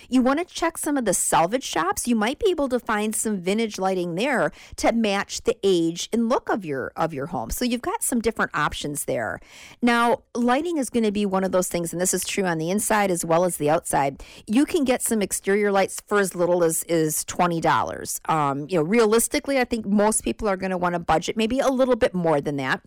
you 0.09 0.23
want 0.23 0.39
to 0.39 0.55
check 0.55 0.79
some 0.79 0.97
of 0.97 1.05
the 1.05 1.15
salvage 1.15 1.65
shops. 1.65 2.07
You 2.07 2.17
might 2.17 2.39
be 2.39 2.51
able 2.51 2.69
to 2.69 2.79
find 2.79 3.15
some 3.15 3.39
vintage 3.39 3.79
lighting 3.79 4.15
there 4.15 4.53
to 4.77 4.93
match 4.93 5.43
the 5.43 5.57
age 5.63 6.09
and 6.13 6.29
look 6.29 6.49
of 6.49 6.65
your 6.65 6.93
of 6.97 7.15
your 7.15 7.27
home. 7.27 7.51
So 7.51 7.65
you've 7.65 7.83
got 7.83 8.03
some 8.03 8.21
different 8.21 8.51
options 8.55 9.05
there. 9.05 9.41
Now, 9.83 10.23
lighting 10.35 10.79
is 10.79 10.91
going 10.91 11.05
to 11.05 11.13
be 11.13 11.27
one 11.27 11.45
of 11.45 11.53
those 11.53 11.69
things 11.69 11.93
and 11.93 12.01
this 12.01 12.15
is 12.15 12.25
true 12.25 12.45
on 12.45 12.59
the 12.59 12.71
inside 12.71 13.11
as 13.11 13.25
well 13.25 13.45
as 13.45 13.57
the 13.57 13.71
outside. 13.71 14.23
You 14.47 14.67
can 14.67 14.85
get 14.85 15.03
some 15.03 15.23
exterior 15.23 15.73
lights 15.73 16.01
for 16.07 16.19
as 16.19 16.35
little 16.35 16.63
as 16.65 16.83
is 16.85 17.25
$20. 17.25 18.31
Um, 18.31 18.67
you 18.69 18.77
know, 18.77 18.83
realistically, 18.83 19.59
I 19.59 19.65
think 19.65 19.87
most 19.87 20.23
people 20.23 20.49
are 20.49 20.57
going 20.57 20.71
to 20.71 20.79
want 20.79 20.95
to 20.95 20.99
budget 20.99 21.37
maybe 21.37 21.61
a 21.61 21.69
little 21.69 21.97
bit 21.97 22.15
more 22.15 22.41
than 22.41 22.57
that 22.57 22.81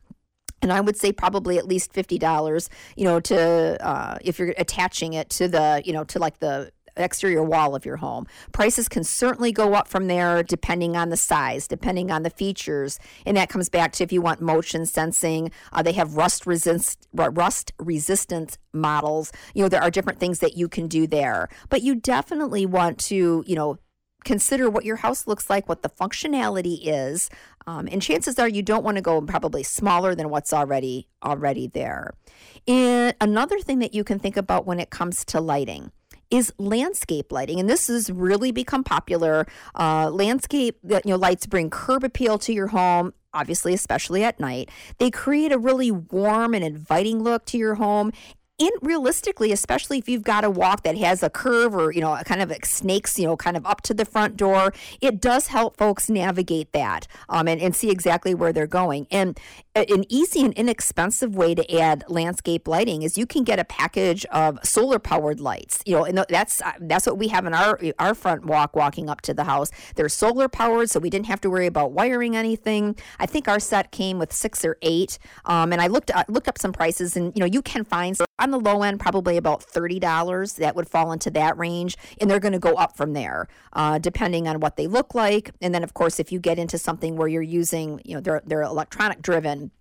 and 0.64 0.72
I 0.72 0.80
would 0.80 0.98
say 0.98 1.12
probably 1.12 1.58
at 1.58 1.68
least 1.68 1.94
fifty 1.94 2.18
dollars, 2.18 2.70
you 2.96 3.04
know, 3.04 3.20
to 3.20 3.86
uh, 3.86 4.18
if 4.22 4.40
you're 4.40 4.54
attaching 4.58 5.14
it 5.14 5.30
to 5.32 5.48
the, 5.48 5.84
you 5.86 5.92
know, 5.92 6.06
to 6.06 6.20
like 6.20 6.40
the 6.40 6.72
exterior 6.96 7.44
wall 7.44 7.76
of 7.76 7.86
your 7.86 7.98
home. 7.98 8.28
Prices 8.52 8.88
can 8.88 9.04
certainly 9.04 9.52
go 9.52 9.74
up 9.74 9.88
from 9.88 10.08
there 10.08 10.44
depending 10.44 10.96
on 10.96 11.10
the 11.10 11.18
size, 11.18 11.68
depending 11.68 12.12
on 12.12 12.24
the 12.24 12.30
features, 12.30 13.00
and 13.26 13.38
that 13.38 13.50
comes 13.50 13.70
back 13.70 13.92
to 13.94 14.04
if 14.04 14.12
you 14.12 14.22
want 14.22 14.42
motion 14.42 14.86
sensing. 14.86 15.52
Uh, 15.72 15.82
they 15.82 15.94
have 15.94 16.16
rust 16.16 16.46
resist 16.46 17.08
rust 17.14 17.74
resistant 17.80 18.58
models. 18.74 19.32
You 19.54 19.64
know 19.64 19.70
there 19.70 19.82
are 19.82 19.92
different 19.92 20.20
things 20.20 20.40
that 20.40 20.58
you 20.58 20.68
can 20.68 20.88
do 20.88 21.08
there, 21.08 21.50
but 21.70 21.82
you 21.82 21.96
definitely 21.96 22.66
want 22.66 23.00
to 23.00 23.44
you 23.48 23.56
know 23.56 23.78
consider 24.24 24.70
what 24.70 24.86
your 24.86 24.96
house 24.98 25.28
looks 25.28 25.50
like, 25.50 25.68
what 25.68 25.82
the 25.82 25.90
functionality 25.90 26.80
is, 26.84 27.30
um, 27.68 27.88
and 27.92 28.02
chances 28.02 28.40
are 28.40 28.48
you 28.48 28.62
don't 28.62 28.84
want 28.84 28.96
to 28.96 29.02
go 29.02 29.22
probably 29.22 29.64
smaller 29.64 30.16
than 30.16 30.30
what's 30.30 30.54
already 30.54 31.08
already 31.24 31.68
there. 31.68 32.14
And 32.68 33.16
another 33.20 33.60
thing 33.60 33.80
that 33.80 33.94
you 33.94 34.04
can 34.04 34.20
think 34.20 34.38
about 34.38 34.66
when 34.66 34.80
it 34.80 34.90
comes 34.90 35.26
to 35.26 35.42
lighting 35.42 35.92
is 36.30 36.54
landscape 36.58 37.32
lighting, 37.32 37.60
and 37.60 37.70
this 37.70 37.88
has 37.88 38.10
really 38.10 38.52
become 38.52 38.84
popular. 38.84 39.46
Uh, 39.76 40.10
landscape, 40.10 40.80
you 40.84 41.02
know, 41.06 41.16
lights 41.16 41.46
bring 41.46 41.70
curb 41.70 42.04
appeal 42.04 42.38
to 42.40 42.54
your 42.54 42.68
home 42.68 43.14
obviously, 43.34 43.74
especially 43.74 44.24
at 44.24 44.40
night. 44.40 44.70
They 45.00 45.10
create 45.10 45.52
a 45.52 45.58
really 45.58 45.92
warm 45.92 46.54
and 46.54 46.64
inviting 46.64 47.24
look 47.24 47.46
to 47.46 47.58
your 47.58 47.76
home 47.76 48.12
in 48.60 48.70
realistically, 48.82 49.52
especially 49.52 49.98
if 49.98 50.08
you've 50.08 50.24
got 50.24 50.44
a 50.44 50.50
walk 50.50 50.84
that 50.84 50.98
has 50.98 51.24
a 51.24 51.30
curve 51.30 51.76
or, 51.76 51.92
you 51.92 52.02
know, 52.02 52.16
kind 52.26 52.42
of 52.42 52.54
snakes, 52.64 53.18
you 53.18 53.26
know, 53.26 53.36
kind 53.36 53.58
of 53.58 53.66
up 53.66 53.82
to 53.82 53.94
the 53.94 54.06
front 54.06 54.38
door, 54.38 54.74
it 55.02 55.20
does 55.20 55.48
help 55.48 55.76
folks 55.78 56.10
navigate 56.10 56.72
that 56.72 57.08
um, 57.30 57.48
and, 57.48 57.60
and 57.62 57.76
see 57.76 57.90
exactly 57.90 58.34
where 58.34 58.54
they're 58.54 58.68
going. 58.68 59.08
And 59.10 59.40
an 59.76 60.06
easy 60.08 60.42
and 60.42 60.54
inexpensive 60.54 61.36
way 61.36 61.56
to 61.56 61.80
add 61.80 62.04
landscape 62.08 62.68
lighting 62.68 63.02
is 63.02 63.18
you 63.18 63.26
can 63.26 63.44
get 63.44 63.58
a 63.58 63.64
package 63.64 64.24
of 64.26 64.60
solar 64.64 65.00
powered 65.00 65.40
lights. 65.40 65.82
You 65.86 65.98
know, 65.98 66.06
and 66.06 66.24
that's 66.30 66.62
uh, 66.62 66.74
that's 66.80 67.08
what 67.08 67.18
we 67.18 67.30
have 67.30 67.46
in 67.46 67.54
our 67.54 67.80
our 67.98 68.14
front 68.14 68.46
walk 68.46 68.76
walking 68.76 69.10
up 69.10 69.22
to 69.22 69.34
the 69.34 69.46
house. 69.46 69.72
They're 69.96 70.10
solar 70.10 70.48
powered, 70.48 70.92
so 70.92 71.00
we 71.00 71.10
didn't 71.10 71.26
have 71.26 71.42
to 71.42 71.50
worry 71.50 71.66
about 71.66 71.92
wiring 71.92 72.36
anything. 72.36 72.96
I 73.20 73.26
think 73.26 73.48
our 73.48 73.60
set 73.60 73.92
came 73.92 74.20
with 74.20 74.32
six 74.32 74.64
or 74.64 74.78
eight, 74.84 75.18
um, 75.46 75.74
and 75.74 75.82
I 75.82 75.88
looked 75.88 76.12
uh, 76.12 76.24
looked 76.28 76.48
up 76.48 76.60
some 76.60 76.72
prices, 76.72 77.18
and 77.18 77.34
you 77.36 77.40
know, 77.40 77.48
you 77.48 77.64
can 77.64 77.84
find 77.84 78.16
on 78.44 78.52
the 78.52 78.60
low 78.60 78.84
end 78.84 79.00
probably 79.00 79.38
about 79.38 79.64
thirty 79.64 80.00
dollars. 80.00 80.54
That 80.54 80.76
would 80.76 80.90
fall 80.90 81.12
into 81.12 81.32
that 81.32 81.58
range, 81.58 81.98
and 82.20 82.30
they're 82.30 82.40
going 82.40 82.54
to 82.54 82.60
go 82.60 82.74
up 82.76 82.96
from 82.96 83.14
there, 83.14 83.48
uh, 83.74 84.00
depending 84.00 84.48
on 84.48 84.60
what 84.60 84.76
they 84.78 84.88
look 84.88 85.16
like. 85.16 85.52
And 85.62 85.74
then, 85.74 85.84
of 85.84 85.94
course, 85.94 86.20
if 86.20 86.32
you 86.32 86.40
get 86.40 86.60
into 86.60 86.78
something 86.78 87.16
where 87.16 87.28
you're 87.28 87.42
using, 87.42 88.02
you 88.06 88.16
know, 88.16 88.22
they're 88.22 88.42
they're 88.46 88.62
electronic 88.62 89.22
driven 89.22 89.72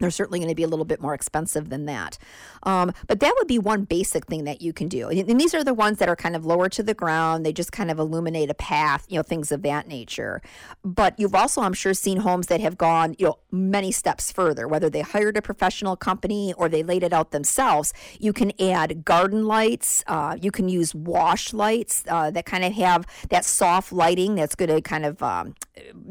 they're 0.00 0.10
certainly 0.10 0.38
going 0.38 0.48
to 0.48 0.54
be 0.54 0.62
a 0.62 0.68
little 0.68 0.84
bit 0.84 1.00
more 1.00 1.14
expensive 1.14 1.68
than 1.68 1.86
that. 1.86 2.18
Um, 2.64 2.92
but 3.06 3.20
that 3.20 3.34
would 3.38 3.46
be 3.46 3.58
one 3.58 3.84
basic 3.84 4.26
thing 4.26 4.44
that 4.44 4.60
you 4.60 4.72
can 4.72 4.88
do. 4.88 5.08
And, 5.08 5.30
and, 5.30 5.40
these 5.40 5.54
are 5.54 5.64
the 5.64 5.72
ones 5.72 5.98
that 5.98 6.08
are 6.08 6.16
kind 6.16 6.36
of 6.36 6.44
lower 6.44 6.68
to 6.68 6.82
the 6.82 6.92
ground. 6.92 7.46
They 7.46 7.52
just 7.52 7.72
kind 7.72 7.90
of 7.90 7.98
illuminate 7.98 8.50
a 8.50 8.54
path, 8.54 9.06
you 9.08 9.16
know, 9.16 9.22
things 9.22 9.50
of 9.50 9.62
that 9.62 9.88
nature. 9.88 10.42
But 10.84 11.18
you've 11.18 11.34
also, 11.34 11.62
I'm 11.62 11.72
sure, 11.72 11.94
seen 11.94 12.18
homes 12.18 12.48
that 12.48 12.60
have 12.60 12.76
gone, 12.76 13.14
you 13.18 13.26
know, 13.26 13.38
many 13.50 13.92
steps 13.92 14.30
further, 14.30 14.68
whether 14.68 14.90
they 14.90 15.00
hired 15.00 15.36
a 15.36 15.42
professional 15.42 15.96
company 15.96 16.52
or 16.56 16.68
they 16.68 16.82
laid 16.82 17.02
it 17.02 17.12
out 17.12 17.30
themselves. 17.30 17.94
You 18.18 18.32
can 18.32 18.52
add 18.60 19.04
garden 19.04 19.46
lights. 19.46 20.04
Uh, 20.06 20.36
you 20.40 20.50
can 20.50 20.68
use 20.68 20.94
wash 20.94 21.52
lights 21.52 22.04
uh, 22.08 22.30
that 22.30 22.44
kind 22.44 22.64
of 22.64 22.72
have 22.74 23.06
that 23.30 23.44
soft 23.44 23.92
lighting 23.92 24.34
that's 24.34 24.54
going 24.54 24.68
to 24.68 24.80
kind 24.80 25.06
of 25.06 25.22
um, 25.22 25.54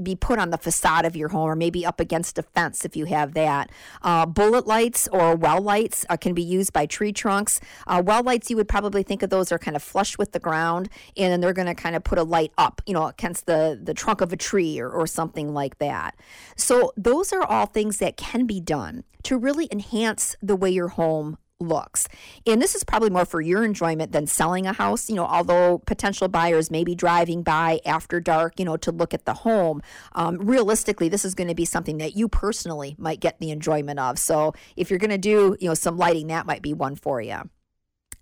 be 0.02 0.16
put 0.16 0.40
on 0.40 0.50
the 0.50 0.58
facade 0.58 1.06
of 1.06 1.16
your 1.16 1.30
home 1.30 1.50
or 1.50 1.56
maybe 1.56 1.86
up 1.86 2.00
against 2.00 2.38
a 2.38 2.44
fence 2.44 2.86
if 2.86 2.96
you 2.96 3.06
have 3.06 3.34
that. 3.34 3.70
Uh, 4.02 4.26
bullet 4.26 4.68
lights 4.68 5.08
or 5.12 5.36
well 5.36 5.62
lights 5.62 6.06
uh, 6.10 6.18
can 6.18 6.34
be 6.34 6.42
used 6.42 6.74
by 6.74 6.86
tree 6.86 7.12
trunks. 7.12 7.60
Uh, 7.88 8.02
well 8.06 8.24
lights, 8.24 8.50
you 8.50 8.56
would 8.56 8.68
probably 8.68 9.04
think 9.04 9.24
of 9.24 9.30
those 9.30 9.52
are 9.52 9.60
kind 9.60 9.76
of 9.76 9.84
flush 9.84 10.18
with 10.18 10.32
the 10.32 10.40
ground, 10.40 10.90
and 11.18 11.32
then 11.32 11.42
they're 11.42 11.54
going 11.54 11.68
to 11.68 11.76
kind 11.76 11.96
of 11.96 12.04
put 12.04 12.18
a 12.18 12.24
light 12.24 12.52
up, 12.58 12.82
you 12.86 12.94
know, 12.94 13.08
against 13.08 13.46
the, 13.46 13.80
the 13.82 13.94
trunk 13.94 14.22
of 14.22 14.34
a 14.34 14.38
tree 14.38 14.80
or, 14.80 14.90
or 14.90 15.08
something 15.08 15.54
like 15.54 15.78
that. 15.80 16.16
So, 16.56 16.94
those 16.96 17.34
are 17.34 17.44
all 17.44 17.66
things 17.66 17.98
that 17.98 18.18
can 18.18 18.46
be 18.46 18.60
done 18.60 19.04
to 19.24 19.38
really 19.38 19.68
enhance 19.72 20.36
the 20.42 20.56
way 20.56 20.70
your 20.70 20.90
home 20.90 21.38
looks. 21.60 22.08
And 22.46 22.62
this 22.62 22.76
is 22.76 22.84
probably 22.84 23.10
more 23.10 23.26
for 23.26 23.42
your 23.42 23.64
enjoyment 23.64 24.12
than 24.12 24.28
selling 24.28 24.66
a 24.66 24.74
house, 24.74 25.10
you 25.10 25.16
know, 25.16 25.26
although 25.26 25.80
potential 25.80 26.28
buyers 26.28 26.72
may 26.72 26.84
be 26.84 26.96
driving 26.96 27.44
by 27.44 27.80
after 27.86 28.20
dark, 28.20 28.60
you 28.60 28.66
know, 28.66 28.78
to 28.78 28.92
look 28.92 29.14
at 29.14 29.26
the 29.26 29.34
home. 29.34 29.82
Um, 30.14 30.38
realistically, 30.38 31.10
this 31.10 31.26
is 31.26 31.36
going 31.36 31.48
to 31.48 31.56
be 31.56 31.66
something 31.66 31.98
that 31.98 32.16
you 32.16 32.28
personally 32.28 32.96
might 32.98 33.20
get 33.20 33.40
the 33.40 33.52
enjoyment 33.52 34.00
of. 34.00 34.20
So 34.20 34.54
if 34.76 34.90
you're 34.90 35.00
going 35.00 35.10
to 35.10 35.18
do, 35.18 35.58
you 35.60 35.68
know, 35.68 35.74
some 35.74 35.98
lighting, 35.98 36.28
that 36.28 36.46
might 36.46 36.62
be 36.62 36.74
one 36.74 36.96
for 36.96 37.22
you. 37.22 37.50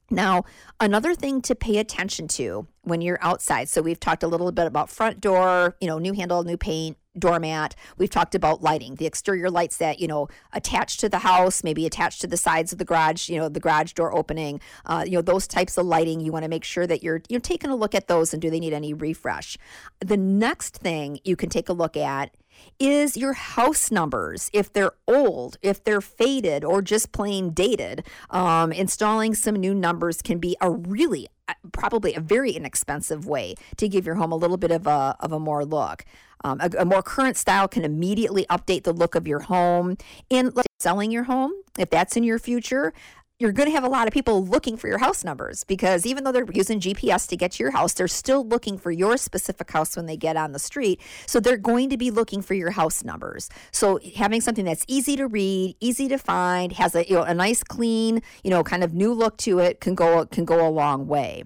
Now, 0.10 0.46
another 0.80 1.14
thing 1.14 1.42
to 1.44 1.56
pay 1.56 1.78
attention 1.78 2.30
to 2.30 2.68
when 2.84 3.02
you're 3.02 3.20
outside. 3.22 3.68
So 3.68 3.82
we've 3.82 4.00
talked 4.00 4.24
a 4.24 4.28
little 4.28 4.52
bit 4.54 4.66
about 4.66 4.90
front 4.90 5.20
door, 5.20 5.76
you 5.82 5.88
know, 5.88 6.00
new 6.00 6.14
handle, 6.14 6.44
new 6.44 6.56
paint, 6.56 6.98
doormat. 7.20 7.76
We've 7.98 8.10
talked 8.10 8.36
about 8.36 8.62
lighting, 8.62 8.96
the 8.96 9.06
exterior 9.06 9.50
lights 9.50 9.78
that, 9.78 10.00
you 10.00 10.08
know, 10.08 10.28
attach 10.54 10.98
to 10.98 11.10
the 11.10 11.20
house, 11.20 11.64
maybe 11.64 11.86
attached 11.86 12.22
to 12.22 12.28
the 12.28 12.38
sides 12.38 12.72
of 12.72 12.78
the 12.78 12.86
garage, 12.86 13.30
you 13.30 13.38
know, 13.38 13.50
the 13.50 13.60
garage 13.60 13.94
door 13.94 14.16
opening, 14.16 14.60
uh, 14.86 15.04
you 15.06 15.14
know, 15.14 15.22
those 15.22 15.48
types 15.48 15.78
of 15.78 15.86
lighting. 15.86 16.20
You 16.20 16.32
want 16.32 16.44
to 16.44 16.50
make 16.50 16.64
sure 16.64 16.88
that 16.88 17.04
you're, 17.04 17.22
you're 17.30 17.40
taking 17.40 17.70
a 17.70 17.76
look 17.76 17.96
at 17.96 18.08
those 18.08 18.34
and 18.34 18.42
do 18.42 18.50
they 18.50 18.60
need 18.60 18.74
any 18.74 18.94
refresh. 18.94 19.58
The 20.00 20.18
next 20.18 20.78
thing 20.78 21.20
you 21.24 21.36
can 21.36 21.50
take 21.50 21.70
a 21.70 21.74
look 21.74 21.98
at 21.98 22.32
is 22.80 23.18
your 23.18 23.34
house 23.34 23.92
numbers. 23.92 24.50
If 24.54 24.74
they're 24.74 24.94
old, 25.08 25.58
if 25.62 25.84
they're 25.84 26.02
faded, 26.02 26.64
or 26.64 26.82
just 26.82 27.12
plain 27.12 27.52
dated, 27.52 28.06
um, 28.30 28.72
installing 28.72 29.36
some 29.36 29.56
new 29.56 29.74
numbers 29.74 30.22
can 30.22 30.40
be 30.40 30.56
a 30.62 30.72
really 30.72 31.28
uh, 31.48 31.54
probably 31.72 32.14
a 32.14 32.20
very 32.20 32.52
inexpensive 32.52 33.26
way 33.26 33.56
to 33.78 33.88
give 33.88 34.06
your 34.06 34.16
home 34.16 34.32
a 34.32 34.36
little 34.36 34.58
bit 34.58 34.72
of 34.72 34.86
a, 34.88 35.16
of 35.20 35.32
a 35.32 35.40
more 35.40 35.66
look. 35.66 36.04
Um, 36.44 36.60
a, 36.62 36.70
a, 36.80 36.86
more 36.86 37.02
current 37.02 37.38
style 37.38 37.68
can 37.68 37.84
immediately 37.84 38.46
update 38.50 38.84
the 38.84 38.94
look 38.94 39.16
of 39.16 39.28
your 39.28 39.40
home. 39.40 39.98
And 40.30 40.54
selling 40.80 41.12
your 41.12 41.24
home, 41.24 41.52
if 41.78 41.90
that's 41.90 42.16
in 42.16 42.24
your 42.24 42.40
future, 42.40 42.94
you're 43.40 43.52
going 43.52 43.68
to 43.68 43.74
have 43.74 43.84
a 43.84 43.90
lot 43.90 44.08
of 44.08 44.14
people 44.14 44.44
looking 44.44 44.78
for 44.78 44.88
your 44.88 44.98
house 44.98 45.24
numbers 45.24 45.64
because 45.64 46.08
even 46.08 46.24
though 46.24 46.32
they're 46.32 46.46
using 46.54 46.80
GPS 46.80 47.28
to 47.28 47.38
get 47.38 47.52
to 47.54 47.64
your 47.64 47.72
house, 47.72 47.94
they're 47.94 48.08
still 48.08 48.44
looking 48.48 48.80
for 48.80 48.90
your 48.90 49.16
specific 49.16 49.70
house 49.70 49.96
when 49.96 50.08
they 50.08 50.18
get 50.18 50.36
on 50.36 50.54
the 50.54 50.60
street. 50.60 51.00
So 51.28 51.40
they're 51.40 51.58
going 51.58 51.90
to 51.92 51.98
be 51.98 52.10
looking 52.10 52.42
for 52.42 52.56
your 52.56 52.72
house 52.72 53.04
numbers. 53.04 53.50
So 53.72 54.00
having 54.16 54.42
something 54.42 54.66
that's 54.66 54.86
easy 54.88 55.16
to 55.18 55.28
read, 55.28 55.76
easy 55.80 56.08
to 56.08 56.18
find, 56.18 56.72
has 56.74 56.96
a 56.96 57.08
you 57.08 57.14
know 57.14 57.24
a 57.24 57.34
nice 57.34 57.64
clean, 57.64 58.24
you 58.44 58.50
know, 58.50 58.64
kind 58.64 58.84
of 58.84 58.94
new 58.94 59.14
look 59.14 59.38
to 59.38 59.60
it 59.60 59.82
can 59.82 59.94
go 59.94 60.26
can 60.26 60.46
go 60.46 60.68
a 60.68 60.70
long 60.70 61.08
way. 61.08 61.44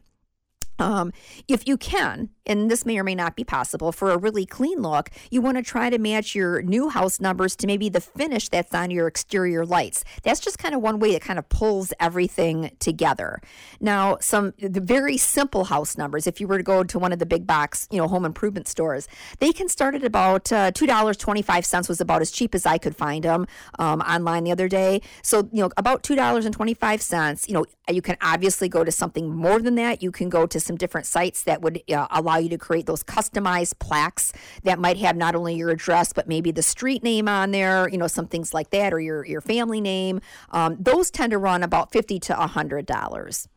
Um, 0.82 1.14
if 1.48 1.68
you 1.68 1.78
can, 1.78 2.30
and 2.48 2.72
this 2.72 2.86
may 2.88 2.98
or 2.98 3.04
may 3.04 3.14
not 3.14 3.36
be 3.36 3.44
possible 3.44 3.92
for 3.92 4.10
a 4.10 4.18
really 4.18 4.48
clean 4.48 4.82
look, 4.82 5.12
you 5.30 5.40
want 5.42 5.58
to 5.58 5.64
try 5.64 5.92
to 5.92 6.00
match 6.00 6.34
your 6.34 6.64
new 6.64 6.90
house 6.90 7.20
numbers 7.20 7.56
to 7.58 7.68
maybe 7.68 7.88
the 7.88 8.02
finish 8.02 8.50
that's 8.50 8.74
on 8.74 8.90
your 8.90 9.06
exterior 9.06 9.64
lights. 9.64 10.04
That's 10.24 10.40
just 10.40 10.58
kind 10.58 10.74
of 10.74 10.82
one 10.82 11.00
way 11.00 11.12
it 11.12 11.22
kind 11.22 11.38
of 11.38 11.48
pulls 11.50 11.94
everything 12.00 12.76
together. 12.80 13.40
Now, 13.80 14.18
some 14.20 14.54
very 14.60 15.18
simple 15.18 15.66
house 15.66 15.98
numbers, 16.00 16.26
if 16.26 16.42
you 16.42 16.48
were 16.48 16.58
to 16.58 16.64
go 16.64 16.84
to 16.84 16.98
one 16.98 17.14
of 17.14 17.20
the 17.20 17.28
big 17.28 17.46
box, 17.46 17.88
you 17.92 18.00
know, 18.00 18.08
home 18.08 18.26
improvement 18.26 18.68
stores, 18.68 19.08
they 19.38 19.52
can 19.52 19.70
start 19.70 19.94
at 19.94 20.04
about 20.04 20.52
uh, 20.52 20.72
two 20.72 20.88
dollars 20.88 21.16
twenty 21.18 21.44
five 21.44 21.64
cents 21.64 21.88
was 21.88 22.02
about 22.02 22.22
as 22.22 22.32
cheap 22.32 22.56
as 22.56 22.66
I 22.66 22.80
could 22.80 22.96
find 22.96 23.24
them 23.24 23.46
um, 23.78 24.02
online 24.02 24.46
the 24.46 24.52
other 24.52 24.68
day. 24.68 25.02
So 25.22 25.48
you 25.54 25.62
know, 25.62 25.70
about 25.78 26.02
two 26.02 26.16
dollars 26.16 26.46
and 26.46 26.56
twenty 26.56 26.74
five 26.74 27.04
cents. 27.04 27.48
You 27.48 27.54
know, 27.54 27.66
you 27.88 28.02
can 28.02 28.18
obviously 28.22 28.68
go 28.68 28.84
to 28.84 28.92
something 28.92 29.30
more 29.30 29.60
than 29.60 29.76
that. 29.76 30.02
You 30.02 30.12
can 30.12 30.28
go 30.30 30.48
to 30.48 30.60
some 30.72 30.78
different 30.78 31.06
sites 31.06 31.44
that 31.44 31.62
would 31.62 31.82
uh, 31.94 32.08
allow 32.12 32.38
you 32.38 32.48
to 32.48 32.58
create 32.58 32.86
those 32.86 33.04
customized 33.04 33.78
plaques 33.80 34.32
that 34.63 34.80
might 34.80 34.96
have 34.96 35.18
not 35.18 35.36
only 35.36 35.56
your 35.56 35.70
address 35.70 36.13
but 36.13 36.30
maybe 36.30 36.50
the 36.50 36.62
street 36.62 37.04
name 37.04 37.28
on 37.28 37.51
there, 37.51 37.90
you 37.90 37.98
know, 37.98 38.08
some 38.08 38.25
things 38.25 38.54
like 38.54 38.70
that, 38.70 38.94
or 38.94 39.00
your 39.01 39.25
your 39.25 39.42
family 39.42 39.82
name. 39.82 40.22
Um, 40.51 40.78
those 40.80 41.12
tend 41.12 41.32
to 41.32 41.38
run 41.38 41.62
about 41.62 41.92
fifty 41.92 42.20
to 42.22 42.36
hundred 42.36 42.86
dollars. 42.86 43.50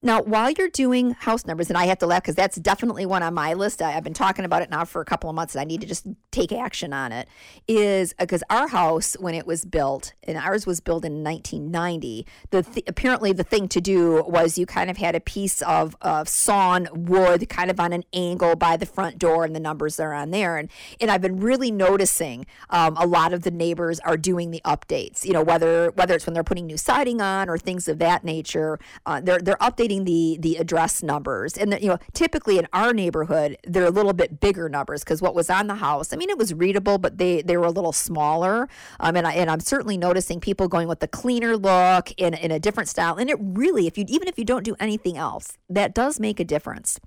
Now, 0.00 0.22
while 0.22 0.48
you're 0.48 0.68
doing 0.68 1.10
house 1.10 1.44
numbers, 1.44 1.70
and 1.70 1.76
I 1.76 1.86
have 1.86 1.98
to 1.98 2.06
laugh 2.06 2.22
because 2.22 2.36
that's 2.36 2.56
definitely 2.56 3.04
one 3.04 3.24
on 3.24 3.34
my 3.34 3.54
list. 3.54 3.82
I, 3.82 3.90
have 3.90 4.04
been 4.04 4.14
talking 4.14 4.44
about 4.44 4.62
it 4.62 4.70
now 4.70 4.84
for 4.84 5.00
a 5.00 5.04
couple 5.04 5.28
of 5.28 5.34
months, 5.34 5.56
and 5.56 5.60
I 5.60 5.64
need 5.64 5.80
to 5.80 5.88
just 5.88 6.06
take 6.30 6.52
action 6.52 6.92
on 6.92 7.10
it. 7.10 7.26
Is 7.66 8.14
because 8.16 8.44
uh, 8.44 8.54
our 8.54 8.68
house, 8.68 9.14
when 9.18 9.34
it 9.34 9.44
was 9.44 9.64
built, 9.64 10.14
and 10.22 10.38
ours 10.38 10.66
was 10.66 10.78
built 10.78 11.04
in 11.04 11.24
1990, 11.24 12.24
the 12.50 12.62
th- 12.62 12.84
apparently 12.86 13.32
the 13.32 13.42
thing 13.42 13.66
to 13.66 13.80
do 13.80 14.22
was 14.28 14.56
you 14.56 14.66
kind 14.66 14.88
of 14.88 14.98
had 14.98 15.16
a 15.16 15.20
piece 15.20 15.62
of, 15.62 15.96
of 16.00 16.28
sawn 16.28 16.86
wood 16.92 17.48
kind 17.48 17.68
of 17.68 17.80
on 17.80 17.92
an 17.92 18.04
angle 18.12 18.54
by 18.54 18.76
the 18.76 18.86
front 18.86 19.18
door, 19.18 19.44
and 19.44 19.52
the 19.56 19.60
numbers 19.60 19.98
are 19.98 20.12
on 20.12 20.30
there. 20.30 20.58
And 20.58 20.70
and 21.00 21.10
I've 21.10 21.22
been 21.22 21.40
really 21.40 21.72
noticing 21.72 22.46
um, 22.70 22.96
a 22.98 23.06
lot 23.06 23.32
of 23.32 23.42
the 23.42 23.50
neighbors 23.50 23.98
are 24.00 24.16
doing 24.16 24.52
the 24.52 24.62
updates. 24.64 25.24
You 25.24 25.32
know, 25.32 25.42
whether 25.42 25.90
whether 25.90 26.14
it's 26.14 26.24
when 26.24 26.34
they're 26.34 26.44
putting 26.44 26.66
new 26.66 26.76
siding 26.76 27.20
on 27.20 27.48
or 27.48 27.58
things 27.58 27.88
of 27.88 27.98
that 27.98 28.22
nature, 28.22 28.78
uh, 29.04 29.20
they're 29.20 29.40
they're 29.40 29.56
updating 29.56 29.87
updating 29.88 30.04
the 30.04 30.38
the 30.40 30.56
address 30.56 31.02
numbers. 31.02 31.56
And 31.56 31.72
the, 31.72 31.80
you 31.80 31.88
know, 31.88 31.98
typically 32.12 32.58
in 32.58 32.66
our 32.72 32.92
neighborhood, 32.92 33.56
they're 33.64 33.84
a 33.84 33.90
little 33.90 34.12
bit 34.12 34.40
bigger 34.40 34.68
numbers 34.68 35.04
because 35.04 35.22
what 35.22 35.34
was 35.34 35.50
on 35.50 35.66
the 35.66 35.76
house, 35.76 36.12
I 36.12 36.16
mean, 36.16 36.30
it 36.30 36.38
was 36.38 36.54
readable, 36.54 36.98
but 36.98 37.18
they 37.18 37.42
they 37.42 37.56
were 37.56 37.66
a 37.66 37.70
little 37.70 37.92
smaller. 37.92 38.68
Um, 39.00 39.16
and 39.16 39.26
I, 39.26 39.32
and 39.34 39.50
I'm 39.50 39.60
certainly 39.60 39.96
noticing 39.96 40.40
people 40.40 40.68
going 40.68 40.88
with 40.88 41.00
the 41.00 41.08
cleaner 41.08 41.56
look 41.56 42.12
in 42.16 42.34
in 42.34 42.50
a 42.50 42.58
different 42.58 42.88
style. 42.88 43.16
And 43.16 43.30
it 43.30 43.38
really, 43.40 43.86
if 43.86 43.98
you 43.98 44.04
even 44.08 44.28
if 44.28 44.38
you 44.38 44.44
don't 44.44 44.64
do 44.64 44.76
anything 44.80 45.16
else, 45.16 45.58
that 45.68 45.94
does 45.94 46.20
make 46.20 46.40
a 46.40 46.44
difference. 46.44 47.00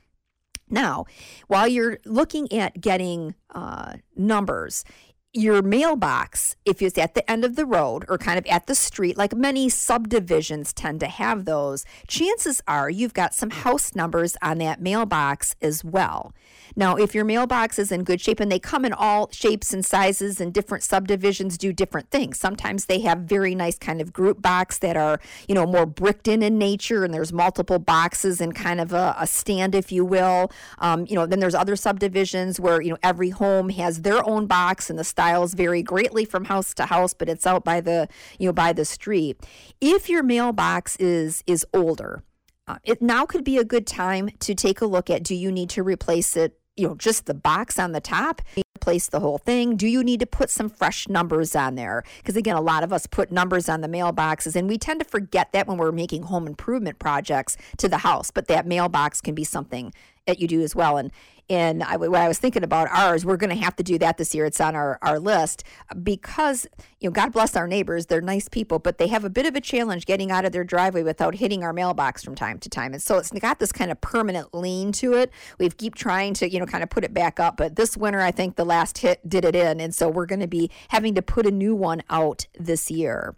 Now, 0.69 1.05
while 1.47 1.67
you're 1.67 1.99
looking 2.05 2.51
at 2.53 2.79
getting 2.79 3.35
uh, 3.53 3.95
numbers, 4.15 4.85
your 5.33 5.61
mailbox, 5.61 6.57
if 6.65 6.81
it's 6.81 6.97
at 6.97 7.15
the 7.15 7.29
end 7.31 7.45
of 7.45 7.55
the 7.55 7.65
road 7.65 8.03
or 8.09 8.17
kind 8.17 8.37
of 8.37 8.45
at 8.47 8.67
the 8.67 8.75
street, 8.75 9.17
like 9.17 9.33
many 9.33 9.69
subdivisions 9.69 10.73
tend 10.73 10.99
to 10.99 11.07
have 11.07 11.45
those, 11.45 11.85
chances 12.07 12.61
are 12.67 12.89
you've 12.89 13.13
got 13.13 13.33
some 13.33 13.49
house 13.49 13.95
numbers 13.95 14.35
on 14.41 14.57
that 14.57 14.81
mailbox 14.81 15.55
as 15.61 15.85
well. 15.85 16.33
Now, 16.75 16.95
if 16.95 17.15
your 17.15 17.23
mailbox 17.23 17.79
is 17.79 17.91
in 17.91 18.03
good 18.03 18.19
shape 18.19 18.39
and 18.39 18.51
they 18.51 18.59
come 18.59 18.83
in 18.83 18.93
all 18.93 19.29
shapes 19.31 19.73
and 19.73 19.85
sizes 19.85 20.41
and 20.41 20.53
different 20.53 20.83
subdivisions 20.83 21.57
do 21.57 21.71
different 21.73 22.09
things. 22.09 22.39
Sometimes 22.39 22.85
they 22.85 22.99
have 22.99 23.19
very 23.19 23.55
nice 23.55 23.77
kind 23.77 24.01
of 24.01 24.13
group 24.13 24.41
box 24.41 24.79
that 24.79 24.97
are, 24.97 25.19
you 25.47 25.55
know, 25.55 25.65
more 25.65 25.85
bricked 25.85 26.27
in 26.27 26.43
in 26.43 26.57
nature 26.57 27.03
and 27.03 27.13
there's 27.13 27.33
multiple 27.33 27.79
boxes 27.79 28.41
and 28.41 28.55
kind 28.55 28.79
of 28.81 28.93
a, 28.93 29.15
a 29.17 29.27
stand, 29.27 29.75
if 29.75 29.91
you 29.91 30.03
will. 30.03 30.51
Um, 30.79 31.05
you 31.07 31.15
know, 31.15 31.25
then 31.25 31.39
there's 31.39 31.55
other 31.55 31.75
subdivisions 31.75 32.59
where, 32.59 32.81
you 32.81 32.89
know, 32.89 32.97
every 33.01 33.29
home 33.29 33.69
has 33.69 34.01
their 34.01 34.27
own 34.27 34.47
box 34.47 34.89
and 34.89 34.99
the 34.99 35.03
styles 35.21 35.53
vary 35.53 35.83
greatly 35.83 36.25
from 36.25 36.45
house 36.45 36.73
to 36.73 36.87
house, 36.87 37.13
but 37.13 37.29
it's 37.29 37.45
out 37.45 37.63
by 37.63 37.79
the 37.79 38.07
you 38.39 38.47
know 38.47 38.53
by 38.53 38.73
the 38.73 38.83
street. 38.83 39.37
If 39.79 40.09
your 40.09 40.23
mailbox 40.23 40.95
is 40.95 41.43
is 41.45 41.63
older, 41.75 42.23
uh, 42.67 42.77
it 42.83 43.03
now 43.03 43.27
could 43.27 43.43
be 43.43 43.57
a 43.57 43.63
good 43.63 43.85
time 43.85 44.31
to 44.39 44.55
take 44.55 44.81
a 44.81 44.87
look 44.87 45.11
at 45.11 45.21
do 45.21 45.35
you 45.35 45.51
need 45.51 45.69
to 45.71 45.83
replace 45.83 46.35
it 46.35 46.59
you 46.75 46.87
know 46.87 46.95
just 46.95 47.27
the 47.27 47.35
box 47.35 47.77
on 47.77 47.91
the 47.91 48.01
top? 48.01 48.41
Replace 48.75 49.09
the 49.09 49.19
whole 49.19 49.37
thing? 49.37 49.75
Do 49.75 49.87
you 49.87 50.03
need 50.03 50.21
to 50.21 50.25
put 50.25 50.49
some 50.49 50.69
fresh 50.69 51.07
numbers 51.07 51.55
on 51.55 51.75
there? 51.75 52.03
Because 52.17 52.35
again 52.35 52.55
a 52.55 52.61
lot 52.61 52.83
of 52.83 52.91
us 52.91 53.05
put 53.05 53.31
numbers 53.31 53.69
on 53.69 53.81
the 53.81 53.87
mailboxes 53.87 54.55
and 54.55 54.67
we 54.67 54.79
tend 54.79 55.01
to 55.01 55.05
forget 55.05 55.51
that 55.51 55.67
when 55.67 55.77
we're 55.77 55.91
making 55.91 56.23
home 56.23 56.47
improvement 56.47 56.97
projects 56.97 57.57
to 57.77 57.87
the 57.87 57.99
house 57.99 58.31
but 58.31 58.47
that 58.47 58.65
mailbox 58.65 59.21
can 59.21 59.35
be 59.35 59.43
something 59.43 59.93
that 60.27 60.39
you 60.39 60.47
do 60.47 60.61
as 60.61 60.75
well 60.75 60.97
and 60.97 61.11
and 61.51 61.83
I, 61.83 61.97
when 61.97 62.15
I 62.15 62.29
was 62.29 62.39
thinking 62.39 62.63
about 62.63 62.87
ours, 62.91 63.25
we're 63.25 63.35
going 63.35 63.49
to 63.49 63.61
have 63.61 63.75
to 63.75 63.83
do 63.83 63.97
that 63.97 64.17
this 64.17 64.33
year. 64.33 64.45
It's 64.45 64.61
on 64.61 64.73
our, 64.73 64.97
our 65.01 65.19
list 65.19 65.65
because, 66.01 66.65
you 67.01 67.09
know, 67.09 67.11
God 67.11 67.33
bless 67.33 67.57
our 67.57 67.67
neighbors. 67.67 68.05
They're 68.05 68.21
nice 68.21 68.47
people, 68.47 68.79
but 68.79 68.99
they 68.99 69.07
have 69.07 69.25
a 69.25 69.29
bit 69.29 69.45
of 69.45 69.53
a 69.53 69.59
challenge 69.59 70.05
getting 70.05 70.31
out 70.31 70.45
of 70.45 70.53
their 70.53 70.63
driveway 70.63 71.03
without 71.03 71.35
hitting 71.35 71.61
our 71.61 71.73
mailbox 71.73 72.23
from 72.23 72.35
time 72.35 72.57
to 72.59 72.69
time. 72.69 72.93
And 72.93 73.01
so 73.01 73.17
it's 73.17 73.31
got 73.31 73.59
this 73.59 73.73
kind 73.73 73.91
of 73.91 73.99
permanent 73.99 74.53
lean 74.53 74.93
to 74.93 75.11
it. 75.11 75.29
We 75.59 75.69
keep 75.69 75.95
trying 75.95 76.35
to, 76.35 76.49
you 76.49 76.57
know, 76.57 76.65
kind 76.65 76.83
of 76.83 76.89
put 76.89 77.03
it 77.03 77.13
back 77.13 77.37
up. 77.37 77.57
But 77.57 77.75
this 77.75 77.97
winter, 77.97 78.21
I 78.21 78.31
think 78.31 78.55
the 78.55 78.63
last 78.63 78.99
hit 78.99 79.27
did 79.27 79.43
it 79.43 79.53
in. 79.53 79.81
And 79.81 79.93
so 79.93 80.07
we're 80.07 80.27
going 80.27 80.39
to 80.39 80.47
be 80.47 80.71
having 80.87 81.15
to 81.15 81.21
put 81.21 81.45
a 81.45 81.51
new 81.51 81.75
one 81.75 82.01
out 82.09 82.47
this 82.57 82.89
year. 82.89 83.35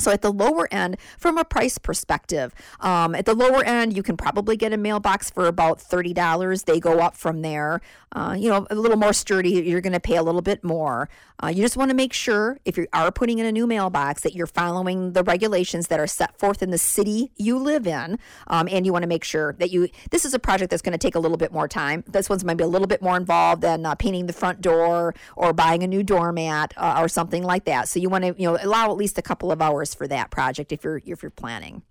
So 0.00 0.12
at 0.12 0.22
the 0.22 0.32
lower 0.32 0.68
end, 0.72 0.96
from 1.18 1.38
a 1.38 1.44
price 1.44 1.78
perspective, 1.78 2.54
um, 2.80 3.14
at 3.14 3.26
the 3.26 3.34
lower 3.34 3.64
end, 3.64 3.96
you 3.96 4.02
can 4.02 4.16
probably 4.16 4.56
get 4.56 4.72
a 4.72 4.76
mailbox 4.76 5.30
for 5.30 5.46
about 5.46 5.80
thirty 5.80 6.12
dollars. 6.14 6.64
They 6.64 6.80
go 6.80 7.00
up 7.00 7.16
from 7.16 7.42
there. 7.42 7.80
Uh, 8.12 8.34
you 8.38 8.48
know, 8.48 8.66
a 8.70 8.74
little 8.74 8.96
more 8.96 9.12
sturdy. 9.12 9.50
You're 9.50 9.82
going 9.82 9.92
to 9.92 10.00
pay 10.00 10.16
a 10.16 10.22
little 10.22 10.40
bit 10.40 10.64
more. 10.64 11.10
Uh, 11.42 11.48
you 11.48 11.62
just 11.62 11.76
want 11.76 11.90
to 11.90 11.94
make 11.94 12.12
sure 12.12 12.58
if 12.64 12.76
you 12.78 12.86
are 12.92 13.12
putting 13.12 13.38
in 13.38 13.44
a 13.44 13.52
new 13.52 13.66
mailbox 13.66 14.22
that 14.22 14.34
you're 14.34 14.46
following 14.46 15.12
the 15.12 15.22
regulations 15.22 15.88
that 15.88 16.00
are 16.00 16.06
set 16.06 16.36
forth 16.38 16.62
in 16.62 16.70
the 16.70 16.78
city 16.78 17.30
you 17.36 17.58
live 17.58 17.86
in, 17.86 18.18
um, 18.46 18.66
and 18.70 18.86
you 18.86 18.92
want 18.92 19.02
to 19.02 19.08
make 19.08 19.24
sure 19.24 19.54
that 19.58 19.70
you. 19.70 19.88
This 20.10 20.24
is 20.24 20.32
a 20.32 20.38
project 20.38 20.70
that's 20.70 20.82
going 20.82 20.92
to 20.92 20.98
take 20.98 21.14
a 21.14 21.18
little 21.18 21.36
bit 21.36 21.52
more 21.52 21.68
time. 21.68 22.02
This 22.06 22.30
one's 22.30 22.44
might 22.44 22.56
be 22.56 22.64
a 22.64 22.68
little 22.68 22.86
bit 22.86 23.02
more 23.02 23.16
involved 23.16 23.62
than 23.62 23.84
uh, 23.84 23.94
painting 23.94 24.26
the 24.26 24.32
front 24.32 24.60
door 24.60 25.14
or 25.36 25.52
buying 25.52 25.82
a 25.82 25.86
new 25.86 26.02
doormat 26.02 26.72
uh, 26.76 26.96
or 26.98 27.08
something 27.08 27.42
like 27.42 27.64
that. 27.66 27.88
So 27.88 28.00
you 28.00 28.08
want 28.08 28.24
to 28.24 28.34
you 28.38 28.50
know 28.50 28.58
allow 28.60 28.90
at 28.90 28.96
least 28.96 29.18
a 29.18 29.22
couple 29.22 29.52
of 29.52 29.60
hours 29.60 29.87
for 29.94 30.06
that 30.08 30.30
project 30.30 30.72
if 30.72 30.84
you're 30.84 31.00
if 31.04 31.22
you're 31.22 31.30
planning. 31.30 31.82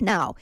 Now, 0.00 0.34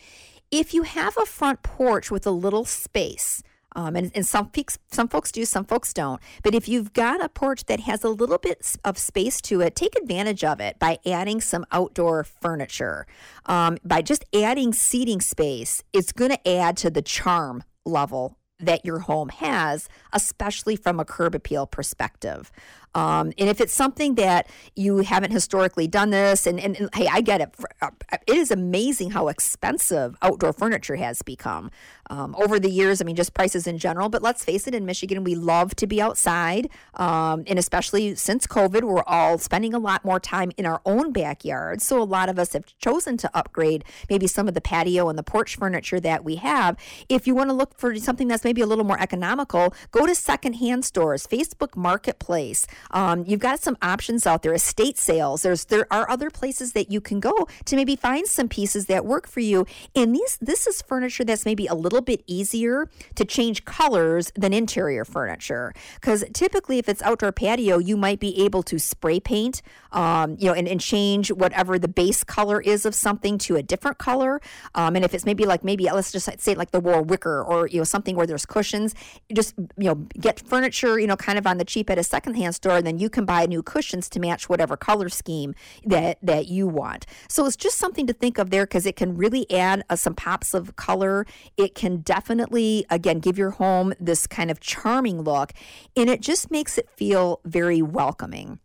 if 0.51 0.75
you 0.75 0.83
have 0.83 1.17
a 1.17 1.27
front 1.27 1.63
porch 1.63 2.11
with 2.11 2.27
a 2.27 2.31
little 2.31 2.65
space, 2.65 3.43
um, 3.77 3.97
and, 3.97 4.13
and 4.15 4.27
some 4.27 4.51
folks, 4.51 4.79
some 4.91 5.09
folks 5.09 5.33
do, 5.33 5.45
some 5.45 5.65
folks 5.65 5.93
don't. 5.93 6.21
But 6.43 6.55
if 6.55 6.69
you've 6.69 6.93
got 6.93 7.25
a 7.25 7.29
porch 7.29 7.65
that 7.67 7.81
has 7.81 8.05
a 8.05 8.09
little 8.09 8.39
bit 8.39 8.77
of 8.85 8.99
space 8.99 9.41
to 9.43 9.61
it, 9.61 9.75
take 9.75 9.97
advantage 9.97 10.45
of 10.45 10.61
it 10.61 10.79
by 10.79 10.99
adding 11.05 11.41
some 11.41 11.67
outdoor 11.73 12.25
furniture. 12.25 13.07
Um, 13.47 13.79
by 13.85 14.03
just 14.03 14.25
adding 14.35 14.73
seating 14.73 15.21
space, 15.21 15.83
it's 15.93 16.13
going 16.13 16.31
to 16.31 16.49
add 16.49 16.77
to 16.79 16.91
the 16.91 17.03
charm 17.03 17.65
level 17.85 18.39
that 18.61 18.85
your 18.85 19.01
home 19.01 19.29
has, 19.31 19.89
especially 20.15 20.77
from 20.77 20.99
a 20.99 21.05
curb 21.05 21.35
appeal 21.35 21.67
perspective. 21.67 22.51
Um, 22.95 23.33
and 23.39 23.49
if 23.49 23.61
it's 23.61 23.75
something 23.75 24.15
that 24.15 24.49
you 24.77 24.99
haven't 24.99 25.33
historically 25.33 25.89
done 25.89 26.11
this, 26.11 26.47
and, 26.47 26.61
and, 26.61 26.77
and 26.79 26.95
hey, 26.95 27.09
I 27.11 27.21
get 27.21 27.41
it. 27.41 27.55
Uh, 27.83 27.91
it 28.27 28.37
is 28.37 28.51
amazing 28.51 29.11
how 29.11 29.29
expensive 29.29 30.17
outdoor 30.23 30.53
furniture 30.53 30.97
has 30.97 31.21
become 31.23 31.71
um, 32.09 32.37
over 32.39 32.61
the 32.61 32.71
years. 32.71 33.01
I 33.01 33.05
mean, 33.05 33.17
just 33.17 33.35
prices 33.35 33.67
in 33.67 33.79
general. 33.79 34.09
But 34.09 34.23
let's 34.23 34.45
face 34.45 34.67
it, 34.69 34.75
in 34.75 34.87
Michigan, 34.87 35.25
we 35.25 35.35
love 35.35 35.75
to 35.77 35.87
be 35.87 36.01
outside. 36.01 36.69
Um, 36.95 37.43
and 37.47 37.59
especially 37.59 38.15
since 38.15 38.47
COVID, 38.47 38.85
we're 38.85 39.03
all 39.07 39.39
spending 39.39 39.75
a 39.75 39.79
lot 39.79 40.05
more 40.05 40.21
time 40.21 40.53
in 40.57 40.65
our 40.65 40.81
own 40.85 41.13
backyard. 41.13 41.83
So 41.83 42.01
a 42.01 42.05
lot 42.05 42.29
of 42.29 42.39
us 42.39 42.53
have 42.53 42.65
chosen 42.79 43.17
to 43.19 43.31
upgrade 43.35 43.85
maybe 44.09 44.29
some 44.29 44.47
of 44.47 44.55
the 44.55 44.61
patio 44.61 45.09
and 45.09 45.19
the 45.19 45.23
porch 45.25 45.57
furniture 45.57 45.99
that 46.01 46.25
we 46.25 46.37
have. 46.37 46.77
If 47.09 47.27
you 47.27 47.35
want 47.35 47.51
to 47.51 47.55
look 47.55 47.77
for 47.77 47.97
something 47.97 48.29
that's 48.29 48.45
maybe 48.45 48.61
a 48.61 48.67
little 48.67 48.85
more 48.85 49.01
economical, 49.01 49.75
go 49.91 50.04
to 50.07 50.15
secondhand 50.15 50.85
stores, 50.85 51.27
Facebook 51.27 51.77
Marketplace. 51.77 52.67
Um, 52.91 53.25
you've 53.27 53.41
got 53.41 53.61
some 53.61 53.77
options 53.83 54.27
out 54.27 54.43
there, 54.43 54.55
estate 54.55 54.99
sales. 54.99 55.43
There's 55.43 55.67
there 55.67 55.87
are 55.91 56.09
other 56.11 56.31
places 56.31 56.73
that 56.73 56.91
you 56.91 57.01
can 57.01 57.21
go 57.21 57.49
to 57.65 57.77
maybe 57.77 57.97
find 57.97 58.27
some 58.27 58.49
pieces 58.49 58.87
that 58.87 59.05
work 59.05 59.27
for 59.27 59.41
you. 59.41 59.67
And 59.95 60.15
these 60.15 60.39
this 60.41 60.67
is 60.67 60.83
furniture 60.83 61.25
that's 61.25 61.45
maybe 61.45 61.67
a 61.67 61.75
little 61.75 62.01
bit 62.01 62.23
easier 62.27 62.89
to 63.15 63.25
change 63.25 63.65
colors 63.65 64.33
than 64.35 64.53
interior 64.53 65.05
furniture. 65.05 65.73
Because 65.95 66.25
typically, 66.33 66.79
if 66.79 66.89
it's 66.89 67.03
outdoor 67.03 67.33
patio, 67.33 67.79
you 67.79 67.97
might 67.97 68.21
be 68.21 68.45
able 68.45 68.63
to 68.65 68.79
spray 68.79 69.21
paint, 69.21 69.63
um, 69.93 70.37
you 70.39 70.47
know, 70.47 70.55
and, 70.55 70.69
and 70.69 70.81
change 70.81 71.31
whatever 71.33 71.79
the 71.79 71.89
base 71.89 72.25
color 72.25 72.61
is 72.61 72.87
of 72.87 72.95
something 72.95 73.39
to 73.39 73.57
a 73.57 73.63
different 73.63 73.99
color. 73.99 74.41
Um, 74.75 74.97
and 74.97 75.05
if 75.05 75.15
it's 75.15 75.25
maybe 75.25 75.45
like 75.45 75.65
maybe 75.65 75.85
let's 75.85 76.13
just 76.13 76.29
say 76.41 76.55
like 76.55 76.71
the 76.71 76.81
war 76.81 77.03
wicker 77.03 77.43
or 77.43 77.67
you 77.67 77.79
know 77.79 77.85
something 77.85 78.17
where 78.17 78.27
there's 78.27 78.47
cushions, 78.47 78.95
just 79.33 79.55
you 79.77 79.89
know 79.89 79.94
get 80.21 80.41
furniture 80.41 80.99
you 80.99 81.07
know 81.07 81.17
kind 81.17 81.39
of 81.39 81.47
on 81.47 81.59
the 81.59 81.65
cheap 81.65 81.91
at 81.91 81.99
a 81.99 82.05
secondhand 82.05 82.55
store 82.55 82.77
and 82.77 82.87
then 82.87 82.99
you 82.99 83.09
can 83.09 83.25
buy 83.25 83.47
new 83.47 83.63
cushions 83.63 84.09
to 84.09 84.21
match 84.21 84.49
whatever 84.49 84.77
color 84.77 85.09
scheme 85.09 85.55
that 85.85 86.19
that 86.23 86.47
you 86.47 86.67
want. 86.67 87.07
So 87.29 87.47
it's 87.47 87.57
just 87.57 87.79
something 87.79 88.07
to 88.07 88.13
think 88.13 88.39
of 88.39 88.51
there 88.51 88.65
because 88.65 88.87
it 88.87 88.97
can 88.97 89.17
really 89.17 89.51
add 89.51 89.85
uh, 89.91 89.97
some 89.97 90.15
pops 90.15 90.55
of 90.55 90.77
color. 90.77 91.27
It 91.57 91.75
can 91.75 91.99
definitely 91.99 92.87
again 92.91 93.21
give 93.21 93.39
your 93.39 93.51
home 93.51 93.95
this 94.01 94.27
kind 94.27 94.51
of 94.51 94.61
charming 94.61 95.23
look 95.23 95.53
and 95.97 96.09
it 96.09 96.21
just 96.21 96.51
makes 96.51 96.79
it 96.79 96.89
feel 96.91 97.41
very 97.45 97.83
welcoming. 97.83 98.59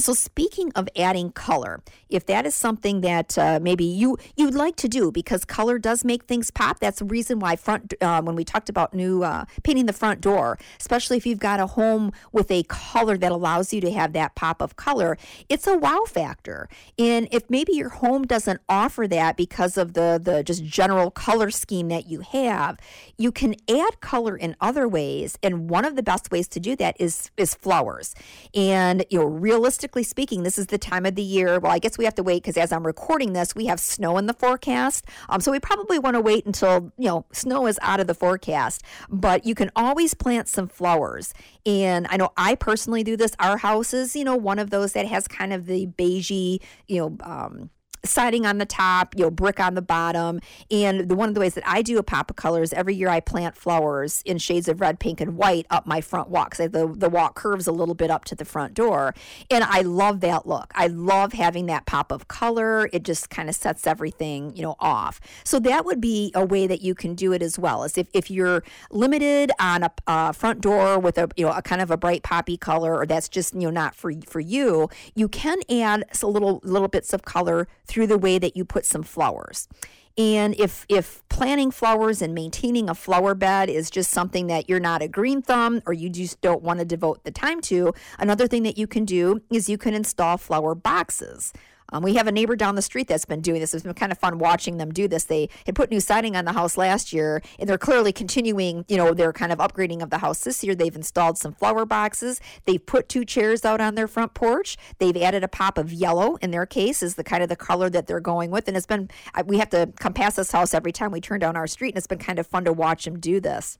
So 0.00 0.14
speaking 0.14 0.72
of 0.76 0.88
adding 0.96 1.30
color, 1.30 1.82
if 2.08 2.24
that 2.24 2.46
is 2.46 2.54
something 2.54 3.02
that 3.02 3.36
uh, 3.36 3.58
maybe 3.60 3.84
you 3.84 4.16
you'd 4.34 4.54
like 4.54 4.76
to 4.76 4.88
do 4.88 5.12
because 5.12 5.44
color 5.44 5.78
does 5.78 6.04
make 6.06 6.24
things 6.24 6.50
pop, 6.50 6.80
that's 6.80 7.00
the 7.00 7.04
reason 7.04 7.38
why 7.38 7.56
front 7.56 7.92
uh, 8.00 8.22
when 8.22 8.34
we 8.34 8.42
talked 8.42 8.70
about 8.70 8.94
new 8.94 9.22
uh, 9.22 9.44
painting 9.62 9.84
the 9.84 9.92
front 9.92 10.22
door, 10.22 10.58
especially 10.80 11.18
if 11.18 11.26
you've 11.26 11.38
got 11.38 11.60
a 11.60 11.66
home 11.66 12.12
with 12.32 12.50
a 12.50 12.62
color 12.62 13.18
that 13.18 13.30
allows 13.30 13.74
you 13.74 13.80
to 13.82 13.92
have 13.92 14.14
that 14.14 14.34
pop 14.34 14.62
of 14.62 14.76
color, 14.76 15.18
it's 15.50 15.66
a 15.66 15.76
wow 15.76 16.04
factor. 16.06 16.68
And 16.98 17.28
if 17.30 17.50
maybe 17.50 17.74
your 17.74 17.90
home 17.90 18.22
doesn't 18.26 18.60
offer 18.70 19.06
that 19.08 19.36
because 19.36 19.76
of 19.76 19.92
the 19.92 20.18
the 20.22 20.42
just 20.42 20.64
general 20.64 21.10
color 21.10 21.50
scheme 21.50 21.88
that 21.88 22.08
you 22.08 22.20
have, 22.20 22.78
you 23.18 23.30
can 23.30 23.54
add 23.68 24.00
color 24.00 24.34
in 24.34 24.56
other 24.62 24.88
ways. 24.88 25.38
And 25.42 25.68
one 25.68 25.84
of 25.84 25.94
the 25.94 26.02
best 26.02 26.30
ways 26.30 26.48
to 26.48 26.60
do 26.60 26.74
that 26.76 26.96
is 26.98 27.30
is 27.36 27.54
flowers. 27.54 28.14
And 28.54 29.04
you 29.10 29.18
know, 29.18 29.26
realistic 29.26 29.89
speaking, 29.98 30.42
this 30.42 30.58
is 30.58 30.68
the 30.68 30.78
time 30.78 31.04
of 31.04 31.14
the 31.14 31.22
year. 31.22 31.58
Well, 31.58 31.72
I 31.72 31.78
guess 31.78 31.98
we 31.98 32.04
have 32.04 32.14
to 32.14 32.22
wait 32.22 32.42
because 32.42 32.56
as 32.56 32.72
I'm 32.72 32.86
recording 32.86 33.32
this, 33.32 33.54
we 33.54 33.66
have 33.66 33.80
snow 33.80 34.16
in 34.18 34.26
the 34.26 34.32
forecast. 34.32 35.06
Um, 35.28 35.40
so 35.40 35.50
we 35.52 35.60
probably 35.60 35.98
want 35.98 36.14
to 36.14 36.20
wait 36.20 36.46
until, 36.46 36.92
you 36.96 37.08
know, 37.08 37.26
snow 37.32 37.66
is 37.66 37.78
out 37.82 38.00
of 38.00 38.06
the 38.06 38.14
forecast. 38.14 38.82
But 39.08 39.44
you 39.44 39.54
can 39.54 39.70
always 39.74 40.14
plant 40.14 40.48
some 40.48 40.68
flowers. 40.68 41.34
And 41.66 42.06
I 42.08 42.16
know 42.16 42.30
I 42.36 42.54
personally 42.54 43.02
do 43.02 43.16
this. 43.16 43.32
Our 43.38 43.58
house 43.58 43.92
is, 43.92 44.14
you 44.16 44.24
know, 44.24 44.36
one 44.36 44.58
of 44.58 44.70
those 44.70 44.92
that 44.92 45.06
has 45.06 45.28
kind 45.28 45.52
of 45.52 45.66
the 45.66 45.86
beigey, 45.86 46.60
you 46.88 47.00
know, 47.00 47.16
um, 47.22 47.70
siding 48.04 48.46
on 48.46 48.58
the 48.58 48.66
top, 48.66 49.14
you 49.16 49.24
know, 49.24 49.30
brick 49.30 49.60
on 49.60 49.74
the 49.74 49.82
bottom. 49.82 50.40
And 50.70 51.08
the 51.08 51.14
one 51.14 51.28
of 51.28 51.34
the 51.34 51.40
ways 51.40 51.54
that 51.54 51.64
I 51.66 51.82
do 51.82 51.98
a 51.98 52.02
pop 52.02 52.30
of 52.30 52.36
colors 52.36 52.72
every 52.72 52.94
year, 52.94 53.08
I 53.08 53.20
plant 53.20 53.56
flowers 53.56 54.22
in 54.24 54.38
shades 54.38 54.68
of 54.68 54.80
red, 54.80 54.98
pink, 54.98 55.20
and 55.20 55.36
white 55.36 55.66
up 55.70 55.86
my 55.86 56.00
front 56.00 56.28
walk. 56.28 56.54
So 56.54 56.68
the 56.68 56.86
the 56.86 57.08
walk 57.08 57.34
curves 57.34 57.66
a 57.66 57.72
little 57.72 57.94
bit 57.94 58.10
up 58.10 58.24
to 58.26 58.34
the 58.34 58.44
front 58.44 58.74
door, 58.74 59.14
and 59.50 59.64
I 59.64 59.82
love 59.82 60.20
that 60.20 60.46
look. 60.46 60.72
I 60.74 60.86
love 60.86 61.32
having 61.32 61.66
that 61.66 61.86
pop 61.86 62.12
of 62.12 62.28
color. 62.28 62.88
It 62.92 63.02
just 63.02 63.30
kind 63.30 63.48
of 63.48 63.54
sets 63.54 63.86
everything, 63.86 64.54
you 64.56 64.62
know, 64.62 64.76
off. 64.80 65.20
So 65.44 65.58
that 65.60 65.84
would 65.84 66.00
be 66.00 66.32
a 66.34 66.44
way 66.44 66.66
that 66.66 66.80
you 66.80 66.94
can 66.94 67.14
do 67.14 67.32
it 67.32 67.42
as 67.42 67.58
well. 67.58 67.84
As 67.84 67.98
if 67.98 68.06
if 68.12 68.30
you're 68.30 68.62
limited 68.90 69.50
on 69.58 69.82
a, 69.82 69.90
a 70.06 70.32
front 70.32 70.60
door 70.60 70.98
with 70.98 71.18
a 71.18 71.28
you 71.36 71.46
know 71.46 71.52
a 71.52 71.62
kind 71.62 71.82
of 71.82 71.90
a 71.90 71.96
bright 71.96 72.22
poppy 72.22 72.56
color, 72.56 72.96
or 72.96 73.06
that's 73.06 73.28
just 73.28 73.54
you 73.54 73.60
know 73.60 73.70
not 73.70 73.94
for 73.94 74.12
for 74.26 74.40
you, 74.40 74.88
you 75.14 75.28
can 75.28 75.58
add 75.70 76.04
a 76.22 76.26
little 76.26 76.60
little 76.62 76.88
bits 76.88 77.12
of 77.12 77.22
color 77.22 77.68
through 77.90 78.06
the 78.06 78.16
way 78.16 78.38
that 78.38 78.56
you 78.56 78.64
put 78.64 78.86
some 78.86 79.02
flowers. 79.02 79.68
And 80.16 80.54
if 80.58 80.86
if 80.88 81.22
planting 81.28 81.70
flowers 81.70 82.22
and 82.22 82.34
maintaining 82.34 82.88
a 82.88 82.94
flower 82.94 83.34
bed 83.34 83.68
is 83.68 83.90
just 83.90 84.10
something 84.10 84.46
that 84.48 84.68
you're 84.68 84.80
not 84.80 85.02
a 85.02 85.08
green 85.08 85.42
thumb 85.42 85.82
or 85.86 85.92
you 85.92 86.08
just 86.08 86.40
don't 86.40 86.62
want 86.62 86.78
to 86.78 86.84
devote 86.84 87.24
the 87.24 87.30
time 87.30 87.60
to, 87.62 87.92
another 88.18 88.46
thing 88.46 88.62
that 88.64 88.78
you 88.78 88.86
can 88.86 89.04
do 89.04 89.42
is 89.50 89.68
you 89.68 89.78
can 89.78 89.94
install 89.94 90.36
flower 90.36 90.74
boxes. 90.74 91.52
Um, 91.92 92.02
we 92.02 92.14
have 92.14 92.26
a 92.26 92.32
neighbor 92.32 92.56
down 92.56 92.74
the 92.74 92.82
street 92.82 93.08
that's 93.08 93.24
been 93.24 93.40
doing 93.40 93.60
this. 93.60 93.74
It's 93.74 93.84
been 93.84 93.94
kind 93.94 94.12
of 94.12 94.18
fun 94.18 94.38
watching 94.38 94.76
them 94.76 94.90
do 94.90 95.08
this. 95.08 95.24
They 95.24 95.48
had 95.66 95.74
put 95.74 95.90
new 95.90 96.00
siding 96.00 96.36
on 96.36 96.44
the 96.44 96.52
house 96.52 96.76
last 96.76 97.12
year, 97.12 97.42
and 97.58 97.68
they're 97.68 97.78
clearly 97.78 98.12
continuing, 98.12 98.84
you 98.88 98.96
know, 98.96 99.14
their 99.14 99.32
kind 99.32 99.52
of 99.52 99.58
upgrading 99.58 100.02
of 100.02 100.10
the 100.10 100.18
house 100.18 100.40
this 100.40 100.62
year. 100.62 100.74
They've 100.74 100.94
installed 100.94 101.38
some 101.38 101.52
flower 101.52 101.84
boxes. 101.84 102.40
They've 102.64 102.84
put 102.84 103.08
two 103.08 103.24
chairs 103.24 103.64
out 103.64 103.80
on 103.80 103.94
their 103.94 104.08
front 104.08 104.34
porch. 104.34 104.76
They've 104.98 105.16
added 105.16 105.44
a 105.44 105.48
pop 105.48 105.78
of 105.78 105.92
yellow 105.92 106.36
in 106.36 106.50
their 106.50 106.66
case, 106.66 107.02
is 107.02 107.14
the 107.14 107.24
kind 107.24 107.42
of 107.42 107.48
the 107.48 107.56
color 107.56 107.90
that 107.90 108.06
they're 108.06 108.20
going 108.20 108.50
with. 108.50 108.68
And 108.68 108.76
it's 108.76 108.86
been, 108.86 109.10
we 109.44 109.58
have 109.58 109.70
to 109.70 109.92
come 109.98 110.12
past 110.12 110.36
this 110.36 110.52
house 110.52 110.74
every 110.74 110.92
time 110.92 111.10
we 111.10 111.20
turn 111.20 111.40
down 111.40 111.56
our 111.56 111.66
street, 111.66 111.90
and 111.90 111.98
it's 111.98 112.06
been 112.06 112.18
kind 112.18 112.38
of 112.38 112.46
fun 112.46 112.64
to 112.64 112.72
watch 112.72 113.04
them 113.04 113.18
do 113.18 113.40
this. 113.40 113.78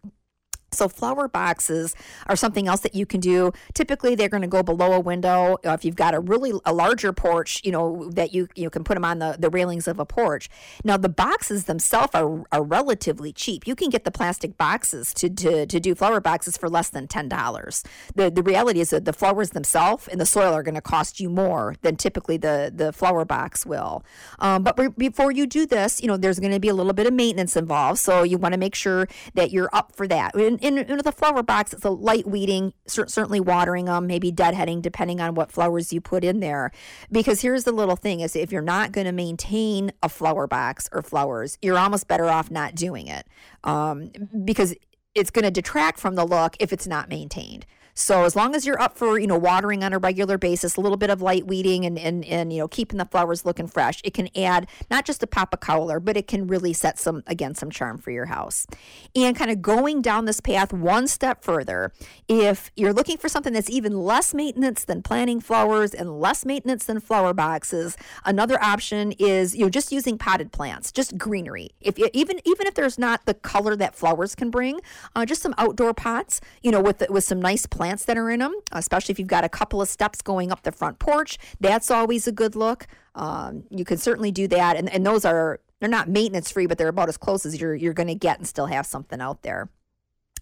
So 0.73 0.89
flower 0.89 1.29
boxes 1.29 1.95
are 2.27 2.37
something 2.37 2.69
else 2.69 2.81
that 2.81 2.95
you 2.95 3.07
can 3.07 3.21
do. 3.21 3.53
Typically, 3.75 4.15
they're 4.15 4.29
going 4.29 4.43
to 4.43 4.49
go 4.49 4.63
below 4.63 4.93
a 4.93 5.01
window. 5.01 5.59
If 5.65 5.85
you've 5.85 5.97
got 5.97 6.15
a 6.15 6.21
really 6.21 6.53
a 6.65 6.73
larger 6.73 7.13
porch, 7.13 7.61
you 7.65 7.73
know 7.73 8.09
that 8.11 8.33
you 8.33 8.49
you 8.55 8.71
can 8.71 8.85
put 8.85 8.95
them 8.95 9.05
on 9.05 9.19
the, 9.19 9.37
the 9.39 9.51
railings 9.51 9.89
of 9.89 9.99
a 9.99 10.07
porch. 10.07 10.49
Now 10.85 10.97
the 10.97 11.09
boxes 11.09 11.65
themselves 11.65 12.15
are, 12.15 12.45
are 12.53 12.63
relatively 12.63 13.33
cheap. 13.33 13.67
You 13.67 13.75
can 13.75 13.91
get 13.91 14.05
the 14.05 14.11
plastic 14.11 14.57
boxes 14.57 15.13
to, 15.15 15.29
to, 15.29 15.67
to 15.67 15.81
do 15.81 15.95
flower 15.95 16.21
boxes 16.21 16.57
for 16.57 16.69
less 16.69 16.89
than 16.89 17.09
ten 17.09 17.29
dollars. 17.29 17.83
The 18.15 18.31
the 18.31 18.43
reality 18.43 18.81
is 18.81 18.91
that 18.91 19.05
the 19.05 19.13
flowers 19.13 19.51
themselves 19.51 20.09
and 20.09 20.21
the 20.21 20.27
soil 20.27 20.53
are 20.53 20.63
going 20.63 20.75
to 20.77 20.81
cost 20.81 21.21
you 21.21 21.29
more 21.29 21.75
than 21.83 21.97
typically 21.97 22.37
the 22.37 22.73
the 22.75 22.93
flower 22.93 23.25
box 23.25 23.67
will. 23.67 24.05
Um, 24.39 24.63
but 24.63 24.79
re- 24.79 24.89
before 24.97 25.33
you 25.33 25.47
do 25.47 25.67
this, 25.67 26.01
you 26.01 26.09
know 26.09 26.17
there's 26.17 26.39
going 26.39 26.53
to 26.53 26.61
be 26.61 26.69
a 26.69 26.75
little 26.75 26.93
bit 26.93 27.07
of 27.07 27.13
maintenance 27.13 27.57
involved. 27.57 27.99
So 27.99 28.23
you 28.23 28.39
want 28.39 28.55
to 28.55 28.59
make 28.59 28.75
sure 28.75 29.09
that 29.35 29.51
you're 29.51 29.71
up 29.73 29.97
for 29.97 30.07
that. 30.07 30.35
And, 30.35 30.60
in, 30.61 30.79
in 30.79 30.99
the 30.99 31.13
flower 31.13 31.43
box, 31.43 31.73
it's 31.73 31.85
a 31.85 31.91
light 31.91 32.27
weeding, 32.27 32.73
certainly 32.87 33.41
watering 33.41 33.87
them, 33.87 34.07
maybe 34.07 34.31
deadheading, 34.31 34.83
depending 34.83 35.21
on 35.21 35.35
what 35.35 35.51
flowers 35.51 35.93
you 35.93 36.01
put 36.01 36.25
in 36.25 36.41
there. 36.41 36.71
Because 37.11 37.41
here's 37.41 37.65
the 37.65 37.73
little 37.73 37.97
thing: 37.97 38.21
is 38.21 38.37
if 38.37 38.53
you're 38.53 38.63
not 38.63 38.93
going 38.93 39.07
to 39.07 39.13
maintain 39.13 39.93
a 40.03 40.09
flower 40.09 40.47
box 40.47 40.89
or 40.93 41.03
flowers, 41.03 41.59
you're 41.63 41.79
almost 41.79 42.09
better 42.09 42.27
off 42.27 42.51
not 42.51 42.75
doing 42.75 43.09
it, 43.09 43.27
um, 43.65 44.11
because 44.45 44.75
it's 45.15 45.31
going 45.31 45.45
to 45.45 45.51
detract 45.51 45.99
from 45.99 46.15
the 46.15 46.25
look 46.25 46.57
if 46.61 46.73
it's 46.73 46.87
not 46.87 47.09
maintained. 47.09 47.67
So 47.95 48.25
as 48.25 48.37
long 48.37 48.55
as 48.55 48.65
you're 48.65 48.81
up 48.81 48.97
for, 48.97 49.19
you 49.19 49.27
know, 49.27 49.39
watering 49.39 49.83
on 49.85 49.93
a 49.93 49.99
regular 49.99 50.39
basis, 50.39 50.77
a 50.77 50.81
little 50.81 50.97
bit 50.97 51.11
of 51.11 51.21
light 51.21 51.47
weeding 51.47 51.85
and, 51.85 51.99
and, 51.99 52.25
and 52.25 52.53
you 52.53 52.61
know, 52.61 52.69
keeping 52.69 52.99
the 52.99 53.05
flowers 53.05 53.45
looking 53.45 53.67
fresh, 53.67 54.01
it 54.05 54.15
can 54.15 54.29
add 54.37 54.69
not 54.91 55.05
just 55.05 55.23
a 55.23 55.27
pop 55.27 55.53
of 55.53 55.61
color, 55.61 56.01
but 56.01 56.17
it 56.17 56.27
can 56.27 56.47
really 56.47 56.73
set 56.73 56.99
some, 56.99 57.23
again, 57.27 57.55
some 57.55 57.71
charm 57.71 57.99
for 57.99 58.11
your 58.11 58.27
house. 58.27 58.67
And 59.15 59.37
kind 59.37 59.51
of 59.51 59.61
going 59.61 60.03
down 60.03 60.25
this 60.25 60.41
path 60.41 60.73
one 60.73 61.09
step 61.09 61.45
further, 61.45 61.93
if 62.29 62.71
you're 62.77 62.93
looking 62.93 63.19
for 63.19 63.29
something 63.29 63.53
that's 63.53 63.71
even 63.71 63.99
less 63.99 64.33
maintenance 64.33 64.85
than 64.85 65.03
planting 65.03 65.41
flowers 65.41 65.93
and 65.93 66.21
less 66.21 66.45
maintenance 66.45 66.85
than 66.85 67.01
flower 67.01 67.35
boxes, 67.35 67.97
another 68.25 68.63
option 68.63 69.13
is, 69.19 69.55
you 69.55 69.65
know, 69.65 69.71
just 69.71 69.93
using 69.93 70.17
potted 70.17 70.53
plants, 70.53 70.93
just 70.93 71.19
greenery. 71.19 71.71
If 71.81 71.99
even, 71.99 72.41
even 72.45 72.67
if 72.67 72.75
there's 72.75 72.99
not 72.99 73.27
the 73.27 73.35
color 73.35 73.77
that 73.77 73.95
flowers 73.95 74.35
can 74.35 74.51
bring, 74.51 74.81
uh, 75.15 75.27
just 75.27 75.43
some 75.43 75.55
outdoor 75.59 75.93
pots, 75.93 76.41
you 76.63 76.71
know, 76.71 76.81
with, 76.81 77.03
with 77.11 77.25
some 77.25 77.43
nice 77.43 77.67
plants 77.67 77.80
plants 77.81 78.05
that 78.05 78.19
are 78.19 78.29
in 78.29 78.41
them, 78.41 78.55
especially 78.73 79.11
if 79.11 79.19
you've 79.19 79.27
got 79.27 79.43
a 79.43 79.49
couple 79.49 79.81
of 79.81 79.89
steps 79.89 80.21
going 80.21 80.53
up 80.53 80.65
the 80.65 80.71
front 80.71 80.99
porch. 80.99 81.39
That's 81.61 81.91
always 81.91 82.29
a 82.29 82.33
good 82.33 82.55
look. 82.55 82.87
Um, 83.15 83.65
you 83.71 83.87
can 83.87 83.97
certainly 83.97 84.31
do 84.31 84.47
that, 84.49 84.77
and, 84.77 84.93
and 84.93 85.07
those 85.07 85.25
are 85.25 85.61
they're 85.79 85.89
not 85.89 86.07
maintenance 86.07 86.51
free, 86.51 86.67
but 86.67 86.77
they're 86.77 86.89
about 86.89 87.09
as 87.09 87.17
close 87.17 87.47
as 87.47 87.59
you're 87.59 87.75
you're 87.75 87.95
going 87.95 88.09
to 88.09 88.15
get 88.15 88.37
and 88.37 88.47
still 88.47 88.67
have 88.67 88.85
something 88.85 89.19
out 89.19 89.41
there. 89.41 89.71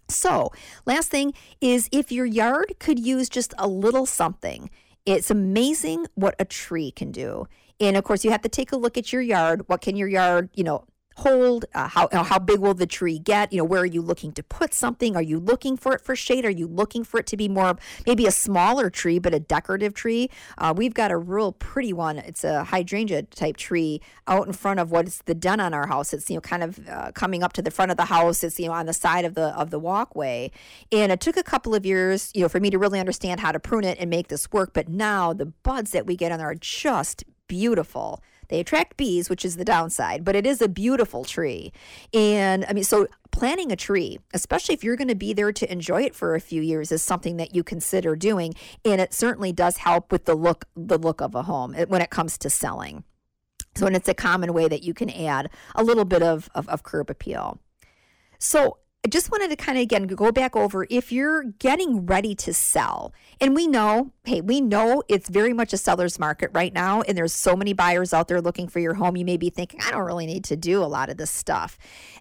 So, 0.08 0.50
last 0.84 1.12
thing 1.12 1.32
is 1.60 1.88
if 1.92 2.10
your 2.10 2.26
yard 2.26 2.72
could 2.80 2.98
use 2.98 3.28
just 3.28 3.54
a 3.56 3.68
little 3.68 4.04
something, 4.04 4.68
it's 5.06 5.30
amazing 5.30 6.08
what 6.16 6.34
a 6.40 6.44
tree 6.44 6.90
can 6.90 7.12
do. 7.12 7.46
And 7.78 7.96
of 7.96 8.02
course, 8.02 8.24
you 8.24 8.32
have 8.32 8.42
to 8.42 8.48
take 8.48 8.72
a 8.72 8.76
look 8.76 8.98
at 8.98 9.12
your 9.12 9.22
yard. 9.22 9.62
What 9.68 9.80
can 9.80 9.94
your 9.94 10.08
yard, 10.08 10.50
you 10.54 10.64
know, 10.64 10.86
hold? 11.18 11.64
Uh, 11.74 11.88
how 11.88 12.08
how 12.12 12.38
big 12.38 12.60
will 12.60 12.74
the 12.74 12.86
tree 12.86 13.18
get? 13.18 13.52
You 13.52 13.58
know, 13.58 13.64
where 13.64 13.82
are 13.82 13.86
you 13.86 14.00
looking 14.02 14.32
to 14.32 14.42
put 14.42 14.72
something? 14.72 15.16
Are 15.16 15.22
you 15.22 15.38
looking 15.38 15.76
for 15.76 15.94
it 15.94 16.00
for 16.00 16.14
shade? 16.16 16.44
Are 16.44 16.50
you 16.50 16.66
looking 16.66 17.04
for 17.04 17.20
it 17.20 17.26
to 17.28 17.36
be 17.36 17.48
more 17.48 17.76
maybe 18.06 18.26
a 18.26 18.30
smaller 18.30 18.88
tree, 18.90 19.18
but 19.18 19.34
a 19.34 19.40
decorative 19.40 19.94
tree? 19.94 20.30
Uh, 20.56 20.72
we've 20.76 20.94
got 20.94 21.10
a 21.10 21.16
real 21.16 21.52
pretty 21.52 21.92
one. 21.92 22.18
It's 22.18 22.44
a 22.44 22.64
hydrangea 22.64 23.22
type 23.22 23.56
tree 23.56 24.00
out 24.26 24.46
in 24.46 24.52
front 24.52 24.80
of 24.80 24.90
what 24.90 25.06
is 25.06 25.22
the 25.26 25.34
den 25.34 25.60
on 25.60 25.74
our 25.74 25.88
house. 25.88 26.12
It's 26.12 26.30
you 26.30 26.36
know 26.36 26.40
kind 26.40 26.62
of 26.62 26.88
uh, 26.88 27.12
coming 27.12 27.42
up 27.42 27.52
to 27.54 27.62
the 27.62 27.70
front 27.70 27.90
of 27.90 27.96
the 27.96 28.06
house. 28.06 28.44
It's 28.44 28.58
you 28.58 28.66
know 28.66 28.72
on 28.72 28.86
the 28.86 28.92
side 28.92 29.24
of 29.24 29.34
the 29.34 29.48
of 29.58 29.70
the 29.70 29.78
walkway, 29.78 30.50
and 30.92 31.10
it 31.12 31.20
took 31.20 31.36
a 31.36 31.42
couple 31.42 31.74
of 31.74 31.84
years 31.84 32.30
you 32.34 32.42
know 32.42 32.48
for 32.48 32.60
me 32.60 32.70
to 32.70 32.78
really 32.78 33.00
understand 33.00 33.40
how 33.40 33.52
to 33.52 33.60
prune 33.60 33.84
it 33.84 33.98
and 34.00 34.08
make 34.08 34.28
this 34.28 34.50
work. 34.52 34.72
But 34.72 34.88
now 34.88 35.32
the 35.32 35.46
buds 35.46 35.90
that 35.90 36.06
we 36.06 36.16
get 36.16 36.32
on 36.32 36.38
there 36.38 36.48
are 36.48 36.54
just 36.54 37.24
beautiful. 37.48 38.22
They 38.48 38.60
attract 38.60 38.96
bees, 38.96 39.28
which 39.28 39.44
is 39.44 39.56
the 39.56 39.64
downside, 39.64 40.24
but 40.24 40.34
it 40.34 40.46
is 40.46 40.60
a 40.60 40.68
beautiful 40.68 41.24
tree. 41.24 41.72
And 42.12 42.64
I 42.68 42.72
mean, 42.72 42.84
so 42.84 43.06
planting 43.30 43.70
a 43.70 43.76
tree, 43.76 44.18
especially 44.34 44.74
if 44.74 44.82
you're 44.82 44.96
going 44.96 45.08
to 45.08 45.14
be 45.14 45.32
there 45.32 45.52
to 45.52 45.70
enjoy 45.70 46.02
it 46.02 46.14
for 46.14 46.34
a 46.34 46.40
few 46.40 46.62
years, 46.62 46.90
is 46.90 47.02
something 47.02 47.36
that 47.36 47.54
you 47.54 47.62
consider 47.62 48.16
doing. 48.16 48.54
And 48.84 49.00
it 49.00 49.12
certainly 49.12 49.52
does 49.52 49.78
help 49.78 50.10
with 50.10 50.24
the 50.24 50.34
look, 50.34 50.64
the 50.74 50.98
look 50.98 51.20
of 51.20 51.34
a 51.34 51.42
home 51.42 51.74
when 51.74 52.02
it 52.02 52.10
comes 52.10 52.38
to 52.38 52.50
selling. 52.50 53.04
So, 53.74 53.86
and 53.86 53.94
it's 53.94 54.08
a 54.08 54.14
common 54.14 54.52
way 54.52 54.66
that 54.66 54.82
you 54.82 54.92
can 54.92 55.10
add 55.10 55.50
a 55.74 55.84
little 55.84 56.04
bit 56.04 56.22
of, 56.22 56.50
of, 56.54 56.68
of 56.68 56.82
curb 56.82 57.10
appeal. 57.10 57.60
So, 58.38 58.78
I 59.04 59.10
just 59.10 59.30
wanted 59.30 59.48
to 59.50 59.56
kind 59.56 59.78
of 59.78 59.82
again 59.82 60.06
go 60.06 60.32
back 60.32 60.56
over 60.56 60.86
if 60.90 61.12
you're 61.12 61.44
getting 61.44 62.04
ready 62.04 62.34
to 62.34 62.52
sell, 62.52 63.14
and 63.40 63.54
we 63.54 63.68
know, 63.68 64.12
hey, 64.24 64.40
we 64.40 64.60
know 64.60 65.02
it's 65.08 65.28
very 65.28 65.52
much 65.52 65.72
a 65.72 65.78
seller's 65.78 66.18
market 66.18 66.50
right 66.52 66.74
now, 66.74 67.02
and 67.02 67.16
there's 67.16 67.32
so 67.32 67.56
many 67.56 67.72
buyers 67.72 68.12
out 68.12 68.28
there 68.28 68.42
looking 68.42 68.68
for 68.68 68.80
your 68.80 68.94
home. 68.94 69.16
You 69.16 69.24
may 69.24 69.36
be 69.36 69.50
thinking, 69.50 69.80
I 69.82 69.92
don't 69.92 70.04
really 70.04 70.26
need 70.26 70.44
to 70.44 70.56
do 70.56 70.82
a 70.82 70.84
lot 70.84 71.10
of 71.10 71.16
this 71.16 71.30
stuff. 71.30 71.78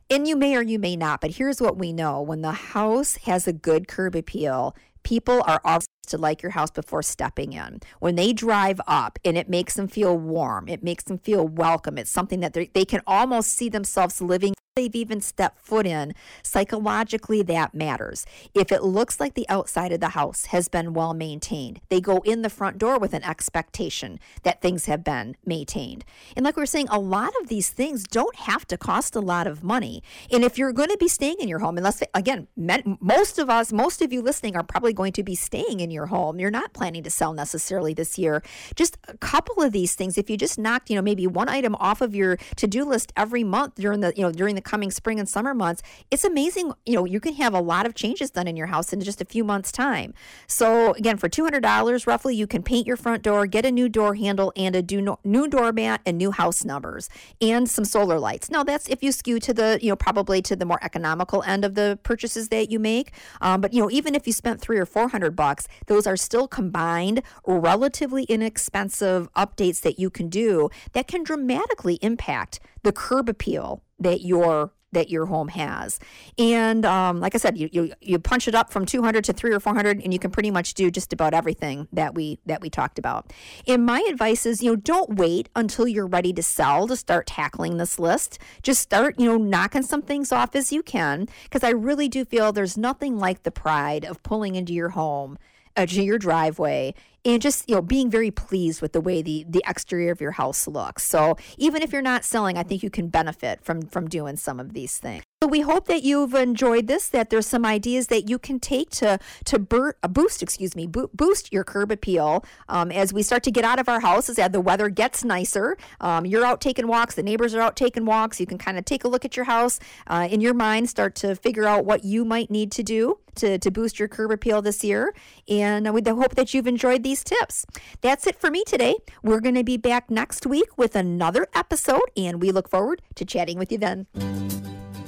And 0.09 0.27
you 0.27 0.37
may 0.37 0.55
or 0.55 0.61
you 0.61 0.77
may 0.79 0.95
not, 0.95 1.19
but 1.19 1.31
here's 1.31 1.59
what 1.59 1.77
we 1.77 1.91
know 1.91 2.21
when 2.21 2.41
the 2.41 2.53
house 2.53 3.15
has 3.25 3.47
a 3.47 3.53
good 3.53 3.87
curb 3.87 4.15
appeal, 4.15 4.75
people 5.03 5.43
are 5.45 5.59
always 5.65 5.87
to 6.07 6.17
like 6.17 6.41
your 6.41 6.51
house 6.51 6.71
before 6.71 7.01
stepping 7.01 7.53
in. 7.53 7.81
When 7.99 8.15
they 8.15 8.31
drive 8.31 8.79
up 8.87 9.19
and 9.25 9.37
it 9.37 9.49
makes 9.49 9.73
them 9.73 9.89
feel 9.89 10.17
warm, 10.17 10.69
it 10.69 10.83
makes 10.83 11.03
them 11.03 11.17
feel 11.17 11.45
welcome. 11.45 11.97
It's 11.97 12.11
something 12.11 12.39
that 12.39 12.53
they 12.53 12.85
can 12.85 13.01
almost 13.05 13.51
see 13.51 13.67
themselves 13.67 14.21
living 14.21 14.53
they've 14.77 14.95
even 14.95 15.19
stepped 15.19 15.59
foot 15.59 15.85
in, 15.87 16.13
psychologically 16.43 17.41
that 17.41 17.73
matters. 17.73 18.25
If 18.53 18.71
it 18.71 18.83
looks 18.83 19.19
like 19.19 19.33
the 19.33 19.49
outside 19.49 19.91
of 19.91 19.99
the 19.99 20.09
house 20.09 20.45
has 20.45 20.69
been 20.69 20.93
well 20.93 21.13
maintained, 21.13 21.81
they 21.89 21.99
go 21.99 22.19
in 22.19 22.43
the 22.43 22.49
front 22.49 22.77
door 22.77 22.99
with 22.99 23.13
an 23.13 23.23
expectation 23.23 24.19
that 24.43 24.61
things 24.61 24.85
have 24.85 25.03
been 25.03 25.35
maintained. 25.45 26.05
And 26.35 26.45
like 26.45 26.55
we 26.55 26.63
are 26.63 26.67
saying, 26.67 26.87
a 26.89 26.99
lot 26.99 27.33
of 27.41 27.49
these 27.49 27.69
things 27.69 28.03
don't 28.03 28.35
have 28.35 28.67
to 28.67 28.77
cost 28.77 29.15
a 29.15 29.19
lot 29.19 29.47
of 29.47 29.63
money. 29.63 30.03
And 30.31 30.43
if 30.43 30.57
you're 30.57 30.71
going 30.71 30.89
to 30.89 30.97
be 30.97 31.07
staying 31.07 31.37
in 31.39 31.47
your 31.47 31.59
home, 31.59 31.77
unless 31.77 32.03
again, 32.13 32.47
most 32.55 33.39
of 33.39 33.49
us, 33.49 33.73
most 33.73 34.01
of 34.01 34.13
you 34.13 34.21
listening 34.21 34.55
are 34.55 34.63
probably 34.63 34.93
going 34.93 35.13
to 35.13 35.23
be 35.23 35.33
staying 35.33 35.79
in 35.79 35.89
your 35.89 36.05
home. 36.05 36.39
You're 36.39 36.51
not 36.51 36.73
planning 36.73 37.01
to 37.03 37.09
sell 37.09 37.33
necessarily 37.33 37.95
this 37.95 38.19
year. 38.19 38.43
Just 38.75 38.97
a 39.07 39.17
couple 39.17 39.63
of 39.63 39.71
these 39.71 39.95
things, 39.95 40.17
if 40.19 40.29
you 40.29 40.37
just 40.37 40.59
knocked, 40.59 40.91
you 40.91 40.95
know, 40.95 41.01
maybe 41.01 41.25
one 41.25 41.49
item 41.49 41.75
off 41.79 42.01
of 42.01 42.13
your 42.13 42.37
to-do 42.55 42.85
list 42.85 43.11
every 43.17 43.43
month 43.43 43.75
during 43.75 44.01
the, 44.01 44.13
you 44.15 44.21
know, 44.21 44.31
during 44.31 44.53
the 44.53 44.61
coming 44.67 44.91
spring 44.91 45.19
and 45.19 45.27
summer 45.27 45.53
months, 45.53 45.81
it's 46.11 46.25
amazing. 46.25 46.73
You 46.85 46.95
know, 46.95 47.05
you 47.05 47.19
can 47.19 47.33
have 47.35 47.53
a 47.53 47.61
lot 47.61 47.85
of 47.85 47.95
changes 47.95 48.29
done 48.31 48.47
in 48.47 48.57
your 48.57 48.67
house 48.67 48.91
in 48.91 48.99
just 48.99 49.21
a 49.21 49.25
few 49.25 49.43
months' 49.45 49.71
time. 49.71 50.13
So, 50.45 50.93
again, 50.93 51.17
for 51.17 51.29
$200 51.29 52.05
roughly, 52.05 52.35
you 52.35 52.47
can 52.47 52.63
paint 52.63 52.85
your 52.85 52.97
front 52.97 53.23
door, 53.23 53.47
get 53.47 53.65
a 53.65 53.71
new 53.71 53.87
door 53.87 54.15
handle, 54.15 54.51
and 54.55 54.75
a 54.75 54.83
new 55.23 55.47
doormat 55.47 56.01
and 56.05 56.17
new 56.17 56.31
house 56.31 56.65
numbers 56.65 57.09
and 57.39 57.69
some 57.69 57.85
solar 57.85 58.19
lights. 58.19 58.49
Now, 58.49 58.63
that's 58.63 58.89
if 58.89 59.01
you 59.01 59.13
skew 59.13 59.39
to 59.39 59.53
the, 59.53 59.79
you 59.81 59.89
know, 59.89 59.95
probably 59.95 60.41
to 60.41 60.55
the 60.55 60.65
more 60.65 60.79
economical 60.83 61.41
end 61.43 61.63
of 61.63 61.75
the 61.75 61.97
purchases 62.03 62.49
that 62.49 62.69
you 62.69 62.77
make. 62.77 63.13
Um, 63.39 63.61
but, 63.61 63.73
you 63.73 63.81
know, 63.81 63.89
even 63.89 64.15
if 64.15 64.27
you 64.27 64.33
spent 64.33 64.59
three 64.59 64.77
or 64.77 64.85
400 64.85 65.35
bucks, 65.35 65.67
those 65.85 66.05
are 66.05 66.17
still 66.17 66.47
combined, 66.47 67.21
relatively 67.45 68.23
inexpensive 68.23 69.31
updates 69.33 69.81
that 69.81 69.97
you 69.97 70.09
can 70.09 70.27
do 70.27 70.69
that 70.91 71.07
can 71.07 71.23
dramatically 71.23 71.95
impact 72.01 72.59
the 72.83 72.91
curb 72.91 73.29
appeal 73.29 73.81
that 73.99 74.21
your 74.21 74.71
that 74.93 75.09
your 75.09 75.25
home 75.25 75.49
has. 75.49 75.99
And 76.37 76.85
um, 76.85 77.19
like 77.19 77.35
I 77.35 77.37
said, 77.37 77.57
you, 77.57 77.69
you 77.71 77.93
you 78.01 78.19
punch 78.19 78.47
it 78.47 78.55
up 78.55 78.71
from 78.71 78.85
200 78.85 79.23
to 79.25 79.33
3 79.33 79.53
or 79.53 79.59
400 79.59 80.01
and 80.01 80.13
you 80.13 80.19
can 80.19 80.31
pretty 80.31 80.49
much 80.49 80.73
do 80.73 80.89
just 80.89 81.11
about 81.11 81.33
everything 81.33 81.87
that 81.91 82.15
we 82.15 82.39
that 82.45 82.61
we 82.61 82.69
talked 82.69 82.97
about. 82.97 83.31
And 83.67 83.85
my 83.85 84.05
advice 84.09 84.45
is, 84.45 84.63
you 84.63 84.71
know, 84.71 84.75
don't 84.75 85.15
wait 85.15 85.49
until 85.55 85.87
you're 85.87 86.07
ready 86.07 86.31
to 86.33 86.43
sell 86.43 86.87
to 86.87 86.95
start 86.95 87.27
tackling 87.27 87.77
this 87.77 87.99
list. 87.99 88.39
Just 88.63 88.81
start, 88.81 89.19
you 89.19 89.25
know, 89.25 89.37
knocking 89.37 89.83
some 89.83 90.01
things 90.01 90.31
off 90.31 90.55
as 90.55 90.71
you 90.71 90.81
can 90.81 91.27
because 91.43 91.63
I 91.63 91.69
really 91.69 92.07
do 92.07 92.23
feel 92.23 92.51
there's 92.51 92.77
nothing 92.77 93.17
like 93.17 93.43
the 93.43 93.51
pride 93.51 94.05
of 94.05 94.23
pulling 94.23 94.55
into 94.55 94.73
your 94.73 94.89
home 94.89 95.37
uh, 95.75 95.85
to 95.85 96.01
your 96.01 96.17
driveway 96.17 96.93
and 97.25 97.41
just 97.41 97.69
you 97.69 97.75
know 97.75 97.81
being 97.81 98.09
very 98.09 98.31
pleased 98.31 98.81
with 98.81 98.93
the 98.93 99.01
way 99.01 99.21
the 99.21 99.45
the 99.47 99.63
exterior 99.67 100.11
of 100.11 100.21
your 100.21 100.31
house 100.31 100.67
looks. 100.67 101.03
So 101.03 101.37
even 101.57 101.81
if 101.81 101.91
you're 101.91 102.01
not 102.01 102.23
selling 102.23 102.57
i 102.57 102.63
think 102.63 102.83
you 102.83 102.89
can 102.89 103.07
benefit 103.07 103.63
from 103.63 103.81
from 103.81 104.07
doing 104.07 104.37
some 104.37 104.59
of 104.59 104.73
these 104.73 104.97
things. 104.97 105.23
So 105.43 105.47
we 105.47 105.61
hope 105.61 105.85
that 105.85 106.03
you've 106.03 106.33
enjoyed 106.33 106.87
this 106.87 107.09
that 107.09 107.29
there's 107.29 107.45
some 107.45 107.65
ideas 107.65 108.07
that 108.07 108.29
you 108.29 108.39
can 108.39 108.59
take 108.59 108.89
to 108.91 109.19
to 109.45 109.59
bur- 109.59 109.95
uh, 110.01 110.07
boost 110.07 110.41
excuse 110.41 110.75
me 110.75 110.87
bo- 110.87 111.09
boost 111.13 111.53
your 111.53 111.63
curb 111.63 111.91
appeal 111.91 112.43
um, 112.69 112.91
as 112.91 113.13
we 113.13 113.21
start 113.21 113.43
to 113.43 113.51
get 113.51 113.63
out 113.63 113.79
of 113.79 113.87
our 113.87 113.99
houses 113.99 114.39
as 114.39 114.51
the 114.51 114.61
weather 114.61 114.89
gets 114.89 115.23
nicer. 115.23 115.77
Um, 116.01 116.25
you're 116.25 116.45
out 116.45 116.61
taking 116.61 116.87
walks 116.87 117.15
the 117.15 117.23
neighbors 117.23 117.53
are 117.53 117.61
out 117.61 117.75
taking 117.75 118.05
walks. 118.05 118.39
You 118.39 118.45
can 118.45 118.57
kind 118.57 118.77
of 118.77 118.85
take 118.85 119.03
a 119.03 119.07
look 119.07 119.25
at 119.25 119.35
your 119.35 119.45
house 119.45 119.79
uh, 120.07 120.27
in 120.29 120.41
your 120.41 120.53
mind 120.53 120.89
start 120.89 121.15
to 121.15 121.35
figure 121.35 121.65
out 121.65 121.85
what 121.85 122.03
you 122.03 122.25
might 122.25 122.49
need 122.49 122.71
to 122.73 122.83
do 122.83 123.19
to, 123.37 123.57
to 123.57 123.71
boost 123.71 123.99
your 123.99 124.07
curb 124.07 124.31
appeal 124.31 124.61
this 124.61 124.83
year. 124.83 125.13
And 125.47 125.93
we 125.93 126.01
hope 126.05 126.35
that 126.35 126.53
you've 126.53 126.67
enjoyed 126.67 127.03
these 127.07 127.23
tips. 127.23 127.65
That's 128.01 128.27
it 128.27 128.37
for 128.37 128.51
me 128.51 128.65
today. 128.65 128.95
We're 129.23 129.39
going 129.39 129.55
to 129.55 129.63
be 129.63 129.77
back 129.77 130.11
next 130.11 130.45
week 130.45 130.77
with 130.77 130.93
another 130.93 131.47
episode, 131.55 132.11
and 132.17 132.41
we 132.41 132.51
look 132.51 132.69
forward 132.69 133.01
to 133.15 133.23
chatting 133.23 133.57
with 133.57 133.71
you 133.71 133.77
then. 133.77 134.07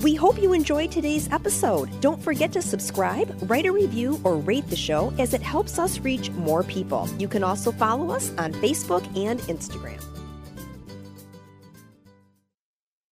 We 0.01 0.15
hope 0.15 0.41
you 0.41 0.53
enjoyed 0.53 0.93
today's 0.93 1.29
episode. 1.29 1.89
Don't 1.99 2.23
forget 2.23 2.53
to 2.53 2.61
subscribe, 2.61 3.37
write 3.51 3.65
a 3.65 3.71
review, 3.73 4.17
or 4.23 4.37
rate 4.37 4.69
the 4.69 4.77
show 4.77 5.13
as 5.19 5.33
it 5.33 5.41
helps 5.41 5.77
us 5.77 5.99
reach 5.99 6.29
more 6.31 6.63
people. 6.63 7.09
You 7.17 7.27
can 7.27 7.43
also 7.43 7.69
follow 7.73 8.11
us 8.11 8.31
on 8.37 8.53
Facebook 8.53 9.03
and 9.17 9.41
Instagram. 9.41 10.01